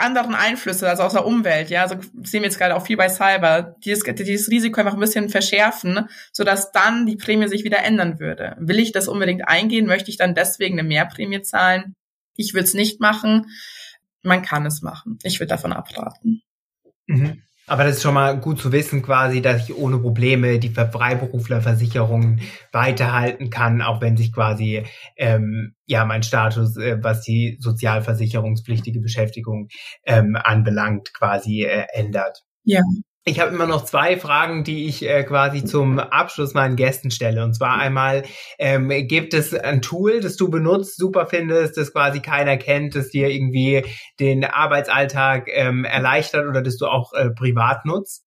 anderen 0.00 0.34
Einflüsse, 0.34 0.88
also 0.88 1.02
aus 1.02 1.12
der 1.12 1.26
Umwelt, 1.26 1.70
ja, 1.70 1.82
also 1.82 1.96
sehen 2.22 2.42
wir 2.42 2.48
jetzt 2.48 2.58
gerade 2.58 2.76
auch 2.76 2.84
viel 2.84 2.96
bei 2.96 3.08
Cyber, 3.08 3.76
dieses, 3.84 4.02
dieses 4.04 4.50
Risiko 4.50 4.80
einfach 4.80 4.94
ein 4.94 5.00
bisschen 5.00 5.28
verschärfen, 5.28 6.08
sodass 6.32 6.72
dann 6.72 7.06
die 7.06 7.16
Prämie 7.16 7.48
sich 7.48 7.64
wieder 7.64 7.84
ändern 7.84 8.18
würde. 8.18 8.56
Will 8.58 8.78
ich 8.78 8.92
das 8.92 9.08
unbedingt 9.08 9.48
eingehen? 9.48 9.86
Möchte 9.86 10.10
ich 10.10 10.16
dann 10.16 10.34
deswegen 10.34 10.78
eine 10.78 10.88
Mehrprämie 10.88 11.42
zahlen? 11.42 11.94
Ich 12.36 12.54
würde 12.54 12.64
es 12.64 12.74
nicht 12.74 13.00
machen. 13.00 13.46
Man 14.22 14.42
kann 14.42 14.66
es 14.66 14.82
machen. 14.82 15.18
Ich 15.22 15.40
würde 15.40 15.48
davon 15.48 15.72
abraten. 15.72 16.42
Mhm. 17.06 17.42
Aber 17.70 17.84
das 17.84 17.98
ist 17.98 18.02
schon 18.02 18.14
mal 18.14 18.36
gut 18.36 18.60
zu 18.60 18.72
wissen, 18.72 19.00
quasi, 19.00 19.40
dass 19.40 19.68
ich 19.68 19.76
ohne 19.76 19.96
Probleme 19.96 20.58
die 20.58 20.70
Freiberuflerversicherungen 20.70 22.40
weiterhalten 22.72 23.48
kann, 23.48 23.80
auch 23.80 24.00
wenn 24.00 24.16
sich 24.16 24.32
quasi 24.32 24.84
ähm, 25.16 25.76
ja 25.86 26.04
mein 26.04 26.24
Status, 26.24 26.76
äh, 26.76 26.98
was 27.00 27.22
die 27.22 27.58
sozialversicherungspflichtige 27.60 28.98
Beschäftigung 28.98 29.68
ähm, 30.04 30.34
anbelangt, 30.34 31.14
quasi 31.14 31.62
äh, 31.62 31.86
ändert. 31.92 32.42
Ja. 32.64 32.82
Ich 33.26 33.38
habe 33.38 33.52
immer 33.52 33.66
noch 33.66 33.84
zwei 33.84 34.16
Fragen, 34.16 34.64
die 34.64 34.86
ich 34.86 35.06
äh, 35.06 35.24
quasi 35.24 35.62
zum 35.62 35.98
Abschluss 35.98 36.54
meinen 36.54 36.76
Gästen 36.76 37.10
stelle. 37.10 37.44
Und 37.44 37.54
zwar 37.54 37.78
einmal, 37.78 38.22
ähm, 38.58 38.88
gibt 39.06 39.34
es 39.34 39.52
ein 39.52 39.82
Tool, 39.82 40.20
das 40.20 40.36
du 40.36 40.48
benutzt, 40.48 40.96
super 40.96 41.26
findest, 41.26 41.76
das 41.76 41.92
quasi 41.92 42.20
keiner 42.20 42.56
kennt, 42.56 42.94
das 42.94 43.10
dir 43.10 43.28
irgendwie 43.28 43.84
den 44.18 44.44
Arbeitsalltag 44.44 45.48
ähm, 45.48 45.84
erleichtert 45.84 46.46
oder 46.46 46.62
das 46.62 46.78
du 46.78 46.86
auch 46.86 47.12
äh, 47.12 47.28
privat 47.30 47.84
nutzt? 47.84 48.24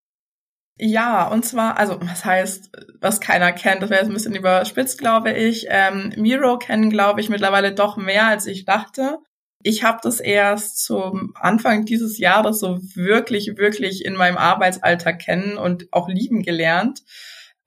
Ja, 0.77 1.27
und 1.27 1.43
zwar, 1.43 1.77
also 1.77 1.99
was 2.01 2.25
heißt, 2.25 2.71
was 2.99 3.19
keiner 3.19 3.51
kennt, 3.51 3.81
das 3.81 3.89
wäre 3.89 4.01
jetzt 4.01 4.09
ein 4.09 4.13
bisschen 4.13 4.35
überspitzt, 4.35 4.99
glaube 4.99 5.31
ich. 5.31 5.65
Ähm, 5.69 6.13
Miro 6.17 6.57
kennen, 6.57 6.89
glaube 6.89 7.21
ich, 7.21 7.29
mittlerweile 7.29 7.73
doch 7.73 7.97
mehr, 7.97 8.27
als 8.27 8.47
ich 8.47 8.65
dachte. 8.65 9.19
Ich 9.63 9.83
habe 9.83 9.99
das 10.03 10.19
erst 10.19 10.83
zum 10.83 11.33
Anfang 11.35 11.85
dieses 11.85 12.17
Jahres 12.17 12.59
so 12.59 12.79
wirklich, 12.95 13.57
wirklich 13.57 14.05
in 14.05 14.15
meinem 14.15 14.37
Arbeitsalltag 14.37 15.19
kennen 15.19 15.57
und 15.57 15.87
auch 15.91 16.09
lieben 16.09 16.43
gelernt. 16.43 17.01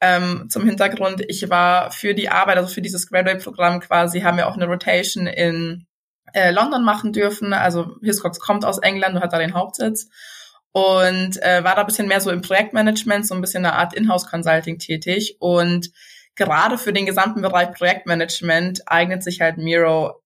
Ähm, 0.01 0.49
zum 0.51 0.65
Hintergrund, 0.67 1.25
ich 1.27 1.49
war 1.49 1.91
für 1.91 2.15
die 2.15 2.29
Arbeit, 2.29 2.59
also 2.59 2.69
für 2.69 2.83
dieses 2.83 3.09
Graduate-Programm 3.09 3.81
quasi, 3.81 4.21
haben 4.21 4.37
wir 4.37 4.47
auch 4.47 4.57
eine 4.57 4.67
Rotation 4.67 5.27
in 5.27 5.87
äh, 6.35 6.51
London 6.51 6.85
machen 6.85 7.15
dürfen. 7.15 7.55
Also 7.55 7.97
Hiscox 8.03 8.39
kommt 8.39 8.65
aus 8.67 8.79
England 8.79 9.17
und 9.17 9.23
hat 9.23 9.33
da 9.33 9.39
den 9.39 9.55
Hauptsitz 9.55 10.09
und 10.73 11.43
äh, 11.43 11.65
war 11.65 11.75
da 11.75 11.81
ein 11.81 11.87
bisschen 11.87 12.09
mehr 12.09 12.21
so 12.21 12.31
im 12.31 12.43
Projektmanagement, 12.43 13.27
so 13.27 13.35
ein 13.35 13.41
bisschen 13.41 13.65
eine 13.65 13.75
Art 13.75 13.95
Inhouse-Consulting 13.95 14.79
tätig 14.79 15.37
und 15.41 15.91
gerade 16.35 16.77
für 16.77 16.93
den 16.93 17.07
gesamten 17.07 17.41
Bereich 17.41 17.73
Projektmanagement 17.73 18.83
eignet 18.87 19.25
sich 19.25 19.41
halt 19.41 19.57
Miro 19.57 20.21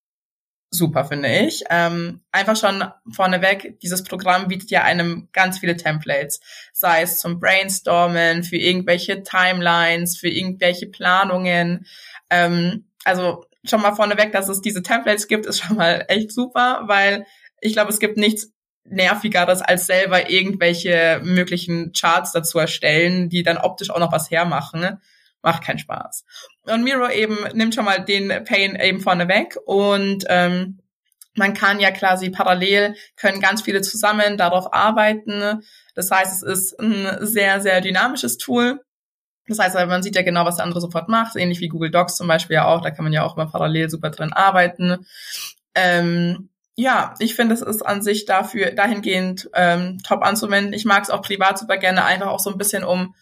super, 0.71 1.05
finde 1.05 1.29
ich. 1.29 1.65
Ähm, 1.69 2.21
einfach 2.31 2.57
schon 2.57 2.85
vorneweg, 3.13 3.81
dieses 3.81 4.05
Programm 4.05 4.49
bietet 4.49 4.71
ja 4.71 4.83
einem 4.85 5.29
ganz 5.33 5.59
viele 5.59 5.77
Templates, 5.77 6.41
sei 6.73 7.03
es 7.03 7.19
zum 7.19 7.41
Brainstormen, 7.41 8.45
für 8.45 8.57
irgendwelche 8.57 9.23
Timelines, 9.23 10.17
für 10.17 10.29
irgendwelche 10.29 10.87
Planungen. 10.87 11.87
Ähm, 12.31 12.87
also 13.05 13.45
schon 13.65 13.83
mal 13.83 13.95
vorneweg, 13.95 14.33
dass 14.33 14.49
es 14.49 14.61
diese 14.61 14.83
Templates 14.83 15.27
gibt, 15.27 15.47
ist 15.47 15.61
schon 15.61 15.77
mal 15.77 16.05
echt 16.09 16.33
super, 16.33 16.85
weil 16.87 17.27
ich 17.61 17.73
glaube, 17.73 17.91
es 17.91 17.99
gibt 17.99 18.17
nichts 18.17 18.53
nervigeres 18.85 19.63
als 19.63 19.87
selber 19.87 20.31
irgendwelche 20.31 21.21
möglichen 21.23 21.93
Charts 21.93 22.33
dazu 22.33 22.59
erstellen, 22.59 23.29
die 23.29 23.43
dann 23.43 23.59
optisch 23.59 23.91
auch 23.91 23.99
noch 23.99 24.13
was 24.13 24.31
hermachen 24.31 25.01
macht 25.43 25.65
keinen 25.65 25.79
Spaß. 25.79 26.25
Und 26.63 26.85
Miro 26.85 27.09
eben 27.09 27.37
nimmt 27.55 27.75
schon 27.75 27.85
mal 27.85 28.05
den 28.05 28.45
Pain 28.45 28.77
eben 28.77 29.01
vorne 29.01 29.29
weg 29.29 29.57
und 29.67 30.25
ähm, 30.29 30.81
man 31.35 31.55
kann 31.55 31.81
ja 31.81 31.91
quasi 31.91 32.31
parallel, 32.31 32.97
können 33.17 33.41
ganz 33.41 33.63
viele 33.63 33.83
zusammen 33.83 34.37
darauf 34.37 34.73
arbeiten. 34.75 35.63
Das 35.95 36.11
heißt, 36.11 36.43
es 36.43 36.43
ist 36.43 36.81
ein 36.81 37.25
sehr, 37.27 37.61
sehr 37.61 37.81
dynamisches 37.81 38.37
Tool. 38.37 38.81
Das 39.47 39.59
heißt, 39.59 39.75
man 39.75 40.03
sieht 40.03 40.17
ja 40.17 40.23
genau, 40.23 40.45
was 40.45 40.57
der 40.57 40.65
andere 40.65 40.81
sofort 40.81 41.09
macht, 41.09 41.37
ähnlich 41.37 41.61
wie 41.61 41.69
Google 41.69 41.91
Docs 41.91 42.17
zum 42.17 42.29
Beispiel 42.29 42.55
ja 42.55 42.67
auch. 42.67 42.83
Da 42.83 42.91
kann 42.91 43.05
man 43.05 43.13
ja 43.13 43.25
auch 43.25 43.37
mal 43.37 43.47
parallel 43.47 43.91
super 43.91 44.11
drin 44.11 44.33
arbeiten. 44.33 45.07
Ähm, 45.75 46.51
ja, 46.77 47.15
ich 47.19 47.35
finde, 47.35 47.55
es 47.55 47.63
ist 47.63 47.83
an 47.83 48.01
sich 48.03 48.27
dafür 48.27 48.71
dahingehend 48.71 49.51
ähm, 49.55 49.99
top 50.07 50.23
anzuwenden. 50.23 50.73
Ich 50.73 50.85
mag 50.85 51.03
es 51.03 51.11
auch 51.11 51.23
privat 51.23 51.59
super 51.59 51.79
gerne, 51.79 52.05
einfach 52.05 52.29
auch 52.29 52.41
so 52.41 52.51
ein 52.51 52.59
bisschen 52.59 52.85
um 52.85 53.15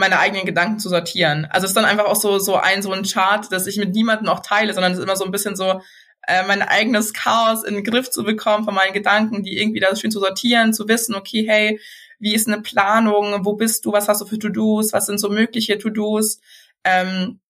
meine 0.00 0.18
eigenen 0.18 0.44
Gedanken 0.44 0.80
zu 0.80 0.88
sortieren. 0.88 1.46
Also 1.50 1.64
es 1.64 1.70
ist 1.70 1.76
dann 1.76 1.84
einfach 1.84 2.06
auch 2.06 2.16
so 2.16 2.38
so 2.38 2.56
ein 2.56 2.82
so 2.82 2.92
ein 2.92 3.04
Chart, 3.04 3.50
dass 3.52 3.68
ich 3.68 3.76
mit 3.76 3.94
niemandem 3.94 4.28
auch 4.28 4.40
teile, 4.40 4.74
sondern 4.74 4.92
es 4.92 4.98
ist 4.98 5.04
immer 5.04 5.16
so 5.16 5.24
ein 5.24 5.30
bisschen 5.30 5.54
so 5.54 5.80
äh, 6.26 6.42
mein 6.46 6.62
eigenes 6.62 7.12
Chaos 7.12 7.62
in 7.64 7.74
den 7.74 7.84
Griff 7.84 8.10
zu 8.10 8.24
bekommen 8.24 8.64
von 8.64 8.74
meinen 8.74 8.92
Gedanken, 8.92 9.42
die 9.42 9.58
irgendwie 9.58 9.80
da 9.80 9.94
schön 9.94 10.10
zu 10.10 10.20
sortieren, 10.20 10.72
zu 10.72 10.88
wissen, 10.88 11.14
okay, 11.14 11.44
hey, 11.46 11.80
wie 12.18 12.34
ist 12.34 12.48
eine 12.48 12.60
Planung, 12.60 13.44
wo 13.44 13.54
bist 13.54 13.84
du, 13.84 13.92
was 13.92 14.08
hast 14.08 14.20
du 14.20 14.26
für 14.26 14.38
To-Dos, 14.38 14.92
was 14.92 15.06
sind 15.06 15.18
so 15.18 15.30
mögliche 15.30 15.78
To-Dos, 15.78 16.40
ähm, 16.84 17.40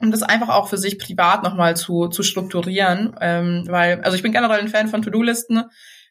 um 0.00 0.10
das 0.10 0.22
einfach 0.22 0.48
auch 0.48 0.68
für 0.68 0.78
sich 0.78 0.98
privat 0.98 1.42
nochmal 1.42 1.76
zu, 1.76 2.08
zu 2.08 2.22
strukturieren, 2.22 3.16
ähm, 3.20 3.64
weil, 3.68 4.00
also 4.02 4.16
ich 4.16 4.22
bin 4.22 4.32
generell 4.32 4.60
ein 4.60 4.68
Fan 4.68 4.88
von 4.88 5.02
To-Do-Listen, 5.02 5.64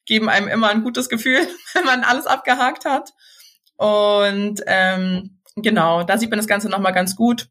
geben 0.06 0.30
einem 0.30 0.48
immer 0.48 0.70
ein 0.70 0.84
gutes 0.84 1.10
Gefühl, 1.10 1.46
wenn 1.74 1.86
man 1.86 2.04
alles 2.04 2.26
abgehakt 2.26 2.86
hat. 2.86 3.12
Und 3.76 4.62
ähm, 4.66 5.37
Genau, 5.58 6.04
da 6.04 6.18
sieht 6.18 6.30
man 6.30 6.38
das 6.38 6.48
Ganze 6.48 6.70
nochmal 6.70 6.94
ganz 6.94 7.16
gut. 7.16 7.50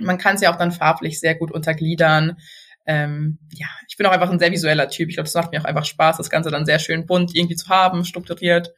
Man 0.00 0.18
kann 0.18 0.36
es 0.36 0.40
ja 0.40 0.52
auch 0.52 0.56
dann 0.56 0.72
farblich 0.72 1.20
sehr 1.20 1.34
gut 1.34 1.52
untergliedern. 1.52 2.38
Ähm, 2.86 3.38
ja, 3.52 3.68
ich 3.86 3.96
bin 3.96 4.06
auch 4.06 4.12
einfach 4.12 4.30
ein 4.30 4.38
sehr 4.38 4.50
visueller 4.50 4.88
Typ. 4.88 5.08
Ich 5.08 5.16
glaube, 5.16 5.26
das 5.26 5.34
macht 5.34 5.52
mir 5.52 5.60
auch 5.60 5.66
einfach 5.66 5.84
Spaß, 5.84 6.16
das 6.16 6.30
Ganze 6.30 6.50
dann 6.50 6.64
sehr 6.64 6.78
schön 6.78 7.06
bunt 7.06 7.34
irgendwie 7.34 7.56
zu 7.56 7.68
haben, 7.68 8.04
strukturiert. 8.04 8.72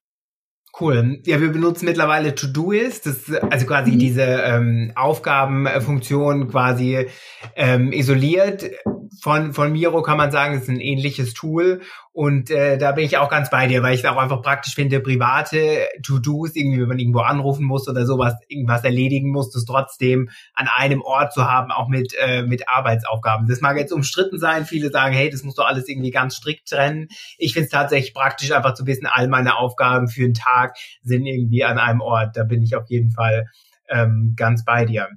Cool. 0.79 1.21
Ja, 1.25 1.41
wir 1.41 1.53
benutzen 1.53 1.85
mittlerweile 1.85 2.35
To-Do-Ist, 2.35 3.07
das 3.07 3.31
also 3.31 3.65
quasi 3.65 3.93
mhm. 3.93 3.99
diese 4.01 4.23
ähm, 4.23 4.93
Aufgabenfunktion 4.97 6.49
quasi 6.49 7.07
ähm, 7.55 7.93
isoliert 7.93 8.73
von, 9.21 9.53
von 9.53 9.73
Miro 9.73 10.03
kann 10.03 10.17
man 10.17 10.33
sagen, 10.33 10.55
ist 10.55 10.69
ein 10.69 10.81
ähnliches 10.81 11.35
Tool. 11.35 11.83
Und 12.15 12.49
äh, 12.49 12.79
da 12.79 12.93
bin 12.93 13.05
ich 13.05 13.19
auch 13.19 13.29
ganz 13.29 13.51
bei 13.51 13.67
dir, 13.67 13.83
weil 13.83 13.93
ich 13.93 14.05
es 14.05 14.07
auch 14.09 14.17
einfach 14.17 14.41
praktisch 14.41 14.77
finde, 14.77 15.01
private 15.01 15.89
To-Dos, 16.05 16.55
irgendwie, 16.55 16.81
wenn 16.81 16.87
man 16.87 17.01
irgendwo 17.01 17.19
anrufen 17.19 17.65
muss 17.65 17.89
oder 17.89 18.07
sowas, 18.07 18.35
irgendwas 18.47 18.85
erledigen 18.85 19.33
muss, 19.33 19.51
das 19.51 19.65
trotzdem 19.65 20.31
an 20.55 20.69
einem 20.73 21.03
Ort 21.03 21.33
zu 21.33 21.51
haben, 21.51 21.73
auch 21.73 21.89
mit, 21.89 22.15
äh, 22.17 22.43
mit 22.45 22.69
Arbeitsaufgaben. 22.69 23.49
Das 23.49 23.61
mag 23.61 23.77
jetzt 23.79 23.93
umstritten 23.93 24.39
sein. 24.39 24.65
Viele 24.65 24.91
sagen, 24.91 25.13
hey, 25.13 25.29
das 25.29 25.43
musst 25.43 25.59
du 25.59 25.63
alles 25.63 25.89
irgendwie 25.89 26.13
ganz 26.13 26.37
strikt 26.37 26.69
trennen. 26.69 27.09
Ich 27.37 27.53
finde 27.53 27.65
es 27.65 27.73
tatsächlich 27.73 28.15
praktisch, 28.15 28.53
einfach 28.53 28.75
zu 28.75 28.87
wissen, 28.87 29.09
all 29.11 29.27
meine 29.27 29.57
Aufgaben 29.57 30.07
für 30.07 30.23
einen 30.23 30.35
Tag 30.35 30.77
sind 31.03 31.27
irgendwie 31.27 31.65
an 31.65 31.79
einem 31.79 32.01
Ort. 32.01 32.37
Da 32.37 32.45
bin 32.45 32.63
ich 32.63 32.77
auf 32.77 32.89
jeden 32.91 33.11
Fall 33.11 33.49
ähm, 33.89 34.35
ganz 34.37 34.65
bei 34.65 34.85
dir. 34.85 35.09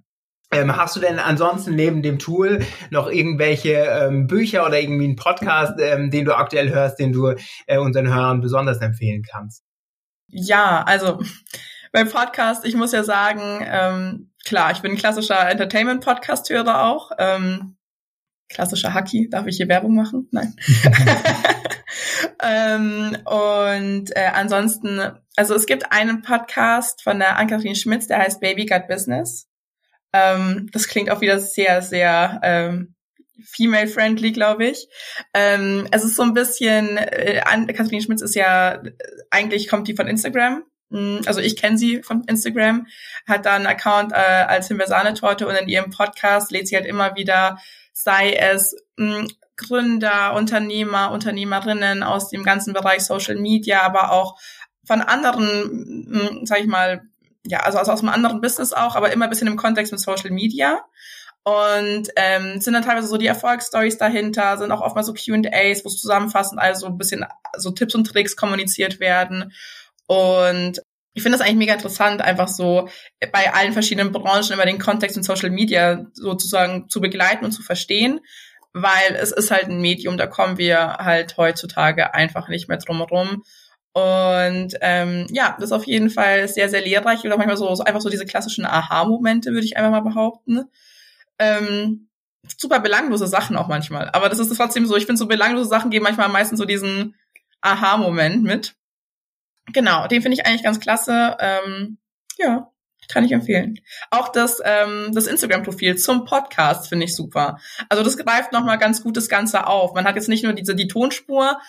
Ähm, 0.52 0.76
hast 0.76 0.96
du 0.96 1.02
denn 1.02 1.20
ansonsten 1.20 1.76
neben 1.76 2.02
dem 2.02 2.20
Tool 2.20 2.66
noch 2.90 3.08
irgendwelche 3.08 3.74
ähm, 3.74 4.28
Bücher 4.28 4.66
oder 4.66 4.80
irgendwie 4.80 5.04
einen 5.04 5.18
Podcast, 5.18 5.74
ähm, 5.80 6.10
den 6.10 6.24
du 6.24 6.38
aktuell 6.38 6.70
hörst, 6.70 7.00
den 7.00 7.12
du 7.12 7.34
äh, 7.66 7.78
unseren 7.78 8.08
Hörern 8.08 8.40
besonders 8.40 8.80
empfehlen 8.80 9.24
kannst? 9.30 9.64
Ja, 10.30 10.84
also 10.84 11.22
beim 11.92 12.10
Podcast, 12.10 12.66
ich 12.66 12.76
muss 12.76 12.94
ja 12.94 13.04
sagen, 13.04 13.66
ähm, 13.66 14.32
klar, 14.46 14.72
ich 14.72 14.82
bin 14.82 14.92
ein 14.92 14.98
klassischer 14.98 15.50
Entertainment-Podcast-Hörer 15.50 16.84
auch. 16.84 17.12
Ähm, 17.18 17.76
klassischer 18.50 18.94
Hacky, 18.94 19.30
darf 19.30 19.48
ich 19.48 19.58
hier 19.58 19.68
Werbung 19.68 19.96
machen? 19.96 20.30
Nein. 20.32 20.56
ähm, 22.44 23.18
und 23.26 24.16
äh, 24.16 24.32
ansonsten, 24.34 25.02
also 25.36 25.56
es 25.56 25.66
gibt 25.66 25.92
einen 25.92 26.22
Podcast 26.22 27.02
von 27.02 27.20
der 27.20 27.38
Ann-Kathrin 27.38 27.76
Schmitz, 27.76 28.08
der 28.08 28.20
heißt 28.20 28.40
Baby 28.40 28.66
Got 28.66 28.88
Business. 28.88 29.47
Ähm, 30.13 30.70
das 30.72 30.88
klingt 30.88 31.10
auch 31.10 31.22
wieder 31.22 31.39
sehr, 31.39 31.82
sehr 31.82 32.39
ähm, 32.43 32.96
female-friendly, 33.43 34.32
glaube 34.32 34.67
ich. 34.67 34.88
Ähm, 35.34 35.88
es 35.91 36.04
ist 36.04 36.15
so 36.15 36.24
ein 36.24 36.34
bisschen, 36.34 36.98
äh, 36.98 37.41
Ann-Kathrin 37.46 38.02
Schmitz 38.02 38.22
ist 38.22 38.36
ja, 38.36 38.82
eigentlich 39.30 39.67
kommt 39.67 39.88
die 39.88 39.96
von 39.96 40.08
Instagram. 40.08 40.63
Mm, 40.89 41.20
also 41.26 41.41
ich 41.41 41.56
kenne 41.56 41.78
sie 41.78 42.02
von 42.04 42.24
Instagram, 42.26 42.88
hat 43.28 43.46
da 43.46 43.56
einen 43.56 43.67
Account 43.67 44.13
äh, 44.13 44.15
als 44.15 44.67
Himbeersahne-Torte 44.67 45.48
und 45.48 45.56
in 45.56 45.67
ihrem 45.67 45.91
Podcast 45.91 46.52
lädt 46.52 46.67
sie 46.67 46.76
halt 46.76 46.86
immer 46.86 47.15
wieder, 47.15 47.58
sei 47.93 48.34
es 48.34 48.76
mh, 48.98 49.22
mm, 49.22 49.28
Gründer, 49.58 50.36
Unternehmer, 50.36 51.12
Unternehmerinnen 51.12 52.04
aus 52.04 52.30
dem 52.30 52.43
ganzen 52.43 52.74
Bereich 52.74 53.04
Social 53.04 53.36
Media, 53.36 53.82
aber 53.82 54.12
auch 54.12 54.39
von 54.86 55.02
anderen, 55.02 56.06
mh, 56.08 56.32
mm, 56.41 56.46
sag 56.46 56.60
ich 56.60 56.67
mal, 56.67 57.02
ja, 57.48 57.60
also, 57.60 57.78
also 57.78 57.92
aus 57.92 58.00
einem 58.02 58.10
anderen 58.10 58.42
Business 58.42 58.74
auch, 58.74 58.96
aber 58.96 59.12
immer 59.12 59.26
ein 59.26 59.30
bisschen 59.30 59.48
im 59.48 59.58
Kontext 59.58 59.92
mit 59.92 60.02
Social 60.02 60.32
Media. 60.32 60.84
Und 61.44 62.10
ähm, 62.18 62.60
sind 62.60 62.74
dann 62.74 62.84
teilweise 62.84 63.08
so 63.08 63.16
die 63.16 63.28
Erfolgsstories 63.28 63.98
dahinter, 63.98 64.58
sind 64.58 64.72
auch 64.72 64.82
oft 64.82 64.96
mal 64.96 65.04
so 65.04 65.14
QAs, 65.14 65.86
wo 65.86 65.88
es 65.88 66.02
zusammenfassend 66.02 66.60
also 66.60 66.88
ein 66.88 66.98
bisschen 66.98 67.26
so 67.56 67.72
Tipps 67.72 67.96
und 67.96 68.04
Tricks 68.06 68.36
kommuniziert 68.36 69.00
werden. 69.00 69.54
Und 70.08 70.82
ich 71.14 71.24
finde 71.24 71.38
das 71.38 71.48
eigentlich 71.48 71.58
mega 71.58 71.74
interessant, 71.74 72.22
einfach 72.22 72.50
so 72.50 72.90
bei 73.32 73.54
allen 73.54 73.74
verschiedenen 73.74 74.12
Branchen 74.12 74.52
immer 74.52 74.66
den 74.66 74.78
Kontext 74.78 75.16
in 75.16 75.24
Social 75.24 75.50
Media 75.50 76.06
sozusagen 76.14 76.90
zu 76.90 77.00
begleiten 77.00 77.46
und 77.46 77.54
zu 77.54 77.64
verstehen, 77.64 78.20
weil 78.74 79.16
es 79.16 79.32
ist 79.32 79.50
halt 79.50 79.70
ein 79.70 79.82
Medium, 79.82 80.18
da 80.18 80.28
kommen 80.28 80.58
wir 80.58 80.98
halt 80.98 81.38
heutzutage 81.38 82.14
einfach 82.14 82.50
nicht 82.50 82.68
mehr 82.68 82.78
drum 82.78 82.98
herum. 82.98 83.44
Und 83.98 84.76
ähm, 84.82 85.26
ja, 85.32 85.56
das 85.58 85.70
ist 85.70 85.72
auf 85.72 85.88
jeden 85.88 86.12
Fall 86.12 86.48
sehr, 86.48 86.70
sehr 86.70 86.82
lehrreich 86.82 87.26
oder 87.26 87.36
manchmal 87.36 87.58
so, 87.58 87.74
so 87.74 87.84
einfach 87.84 88.00
so 88.00 88.12
diese 88.12 88.28
klassischen 88.28 88.64
Aha-Momente, 88.64 89.54
würde 89.54 89.66
ich 89.66 89.76
einfach 89.76 89.90
mal 89.90 90.02
behaupten. 90.02 90.66
Ähm, 91.40 92.08
super 92.60 92.80
belanglose 92.80 93.26
Sachen 93.26 93.56
auch 93.56 93.68
manchmal. 93.68 94.12
Aber 94.12 94.30
das 94.30 94.38
ist 94.38 94.56
trotzdem 94.56 94.86
so, 94.86 94.96
ich 94.96 95.08
finde 95.08 95.18
so 95.18 95.26
belanglose 95.26 95.68
Sachen 95.68 95.90
geben 95.90 96.04
manchmal 96.04 96.28
am 96.28 96.32
meisten 96.32 96.58
so 96.58 96.66
diesen 96.66 97.16
Aha-Moment 97.62 98.44
mit. 98.44 98.76
Genau, 99.74 100.08
den 100.08 100.22
finde 100.22 100.38
ich 100.38 100.46
eigentlich 100.46 100.64
ganz 100.64 100.80
klasse. 100.80 101.36
Ähm, 101.40 101.98
ja, 102.38 102.72
kann 103.10 103.24
ich 103.24 103.32
empfehlen. 103.32 103.80
Auch 104.12 104.30
das, 104.30 104.62
ähm, 104.64 105.10
das 105.12 105.26
Instagram-Profil 105.26 105.98
zum 105.98 106.26
Podcast 106.26 106.88
finde 106.88 107.06
ich 107.06 107.16
super. 107.16 107.58
Also 107.90 108.04
das 108.04 108.16
greift 108.16 108.52
nochmal 108.52 108.78
ganz 108.78 109.02
gut 109.02 109.18
das 109.18 109.28
Ganze 109.28 109.66
auf. 109.66 109.96
Man 109.96 110.06
hat 110.06 110.16
jetzt 110.16 110.30
nicht 110.30 110.44
nur 110.44 110.54
diese 110.54 110.76
die 110.76 110.88
Tonspur, 110.88 111.60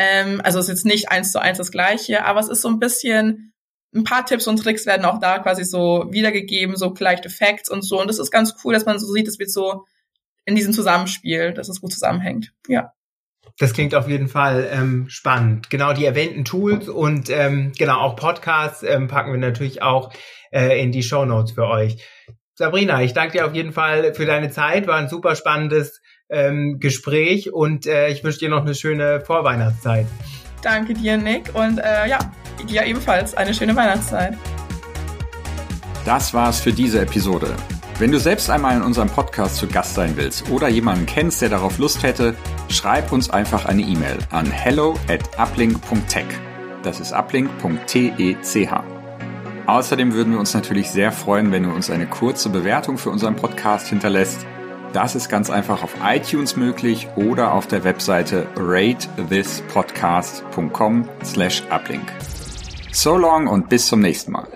ähm, 0.00 0.40
also 0.42 0.58
es 0.58 0.64
ist 0.64 0.70
jetzt 0.70 0.86
nicht 0.86 1.10
eins 1.10 1.30
zu 1.30 1.42
eins 1.42 1.58
das 1.58 1.70
gleiche, 1.70 2.24
aber 2.24 2.40
es 2.40 2.48
ist 2.48 2.62
so 2.62 2.68
ein 2.68 2.78
bisschen, 2.78 3.52
ein 3.94 4.02
paar 4.02 4.24
Tipps 4.24 4.46
und 4.46 4.56
Tricks 4.56 4.86
werden 4.86 5.04
auch 5.04 5.20
da 5.20 5.38
quasi 5.40 5.62
so 5.62 6.06
wiedergegeben, 6.10 6.74
so 6.76 6.94
leichte 6.98 7.28
Facts 7.28 7.68
und 7.68 7.82
so. 7.82 8.00
Und 8.00 8.08
das 8.08 8.18
ist 8.18 8.30
ganz 8.30 8.54
cool, 8.64 8.72
dass 8.72 8.86
man 8.86 8.98
so 8.98 9.12
sieht, 9.12 9.28
es 9.28 9.38
wird 9.38 9.50
so 9.50 9.84
in 10.46 10.54
diesem 10.54 10.72
Zusammenspiel, 10.72 11.52
dass 11.52 11.68
es 11.68 11.82
gut 11.82 11.92
zusammenhängt. 11.92 12.54
Ja. 12.66 12.94
Das 13.58 13.74
klingt 13.74 13.94
auf 13.94 14.08
jeden 14.08 14.28
Fall 14.28 14.70
ähm, 14.72 15.10
spannend. 15.10 15.68
Genau 15.68 15.92
die 15.92 16.06
erwähnten 16.06 16.46
Tools 16.46 16.88
und 16.88 17.28
ähm, 17.28 17.72
genau 17.76 18.00
auch 18.00 18.16
Podcasts 18.16 18.82
ähm, 18.82 19.06
packen 19.06 19.32
wir 19.32 19.38
natürlich 19.38 19.82
auch 19.82 20.14
äh, 20.50 20.82
in 20.82 20.92
die 20.92 21.02
Show 21.02 21.26
Notes 21.26 21.52
für 21.52 21.66
euch. 21.66 22.02
Sabrina, 22.54 23.02
ich 23.02 23.12
danke 23.12 23.36
dir 23.36 23.46
auf 23.46 23.54
jeden 23.54 23.72
Fall 23.72 24.14
für 24.14 24.24
deine 24.24 24.48
Zeit. 24.48 24.86
War 24.86 24.96
ein 24.96 25.10
super 25.10 25.36
spannendes 25.36 25.99
ähm, 26.30 26.78
Gespräch 26.78 27.52
und 27.52 27.86
äh, 27.86 28.08
ich 28.08 28.24
wünsche 28.24 28.38
dir 28.38 28.48
noch 28.48 28.62
eine 28.62 28.74
schöne 28.74 29.20
Vorweihnachtszeit. 29.20 30.06
Danke 30.62 30.94
dir, 30.94 31.16
Nick. 31.16 31.54
Und 31.54 31.78
äh, 31.78 32.08
ja, 32.08 32.18
dir 32.68 32.84
ebenfalls 32.84 33.34
eine 33.34 33.54
schöne 33.54 33.74
Weihnachtszeit. 33.74 34.36
Das 36.04 36.32
war's 36.32 36.60
für 36.60 36.72
diese 36.72 37.00
Episode. 37.00 37.54
Wenn 37.98 38.12
du 38.12 38.18
selbst 38.18 38.48
einmal 38.48 38.76
in 38.76 38.82
unserem 38.82 39.08
Podcast 39.10 39.56
zu 39.56 39.66
Gast 39.66 39.94
sein 39.94 40.16
willst 40.16 40.48
oder 40.50 40.68
jemanden 40.68 41.04
kennst, 41.04 41.42
der 41.42 41.50
darauf 41.50 41.78
Lust 41.78 42.02
hätte, 42.02 42.34
schreib 42.70 43.12
uns 43.12 43.28
einfach 43.28 43.66
eine 43.66 43.82
E-Mail 43.82 44.16
an 44.30 44.46
hello 44.50 44.94
at 45.08 45.38
uplink.tech. 45.38 46.24
Das 46.82 46.98
ist 46.98 47.12
uplink.tech. 47.12 48.66
Außerdem 49.66 50.14
würden 50.14 50.32
wir 50.32 50.40
uns 50.40 50.54
natürlich 50.54 50.90
sehr 50.90 51.12
freuen, 51.12 51.52
wenn 51.52 51.64
du 51.64 51.70
uns 51.70 51.90
eine 51.90 52.06
kurze 52.06 52.48
Bewertung 52.48 52.96
für 52.96 53.10
unseren 53.10 53.36
Podcast 53.36 53.88
hinterlässt 53.88 54.46
das 54.92 55.14
ist 55.14 55.28
ganz 55.28 55.50
einfach 55.50 55.82
auf 55.82 55.94
iTunes 56.04 56.56
möglich 56.56 57.08
oder 57.16 57.54
auf 57.54 57.66
der 57.66 57.84
Webseite 57.84 58.46
ratethispodcast.com 58.56 61.08
slash 61.24 61.62
uplink. 61.70 62.12
So 62.92 63.16
long 63.16 63.46
und 63.46 63.68
bis 63.68 63.86
zum 63.86 64.00
nächsten 64.00 64.32
Mal. 64.32 64.48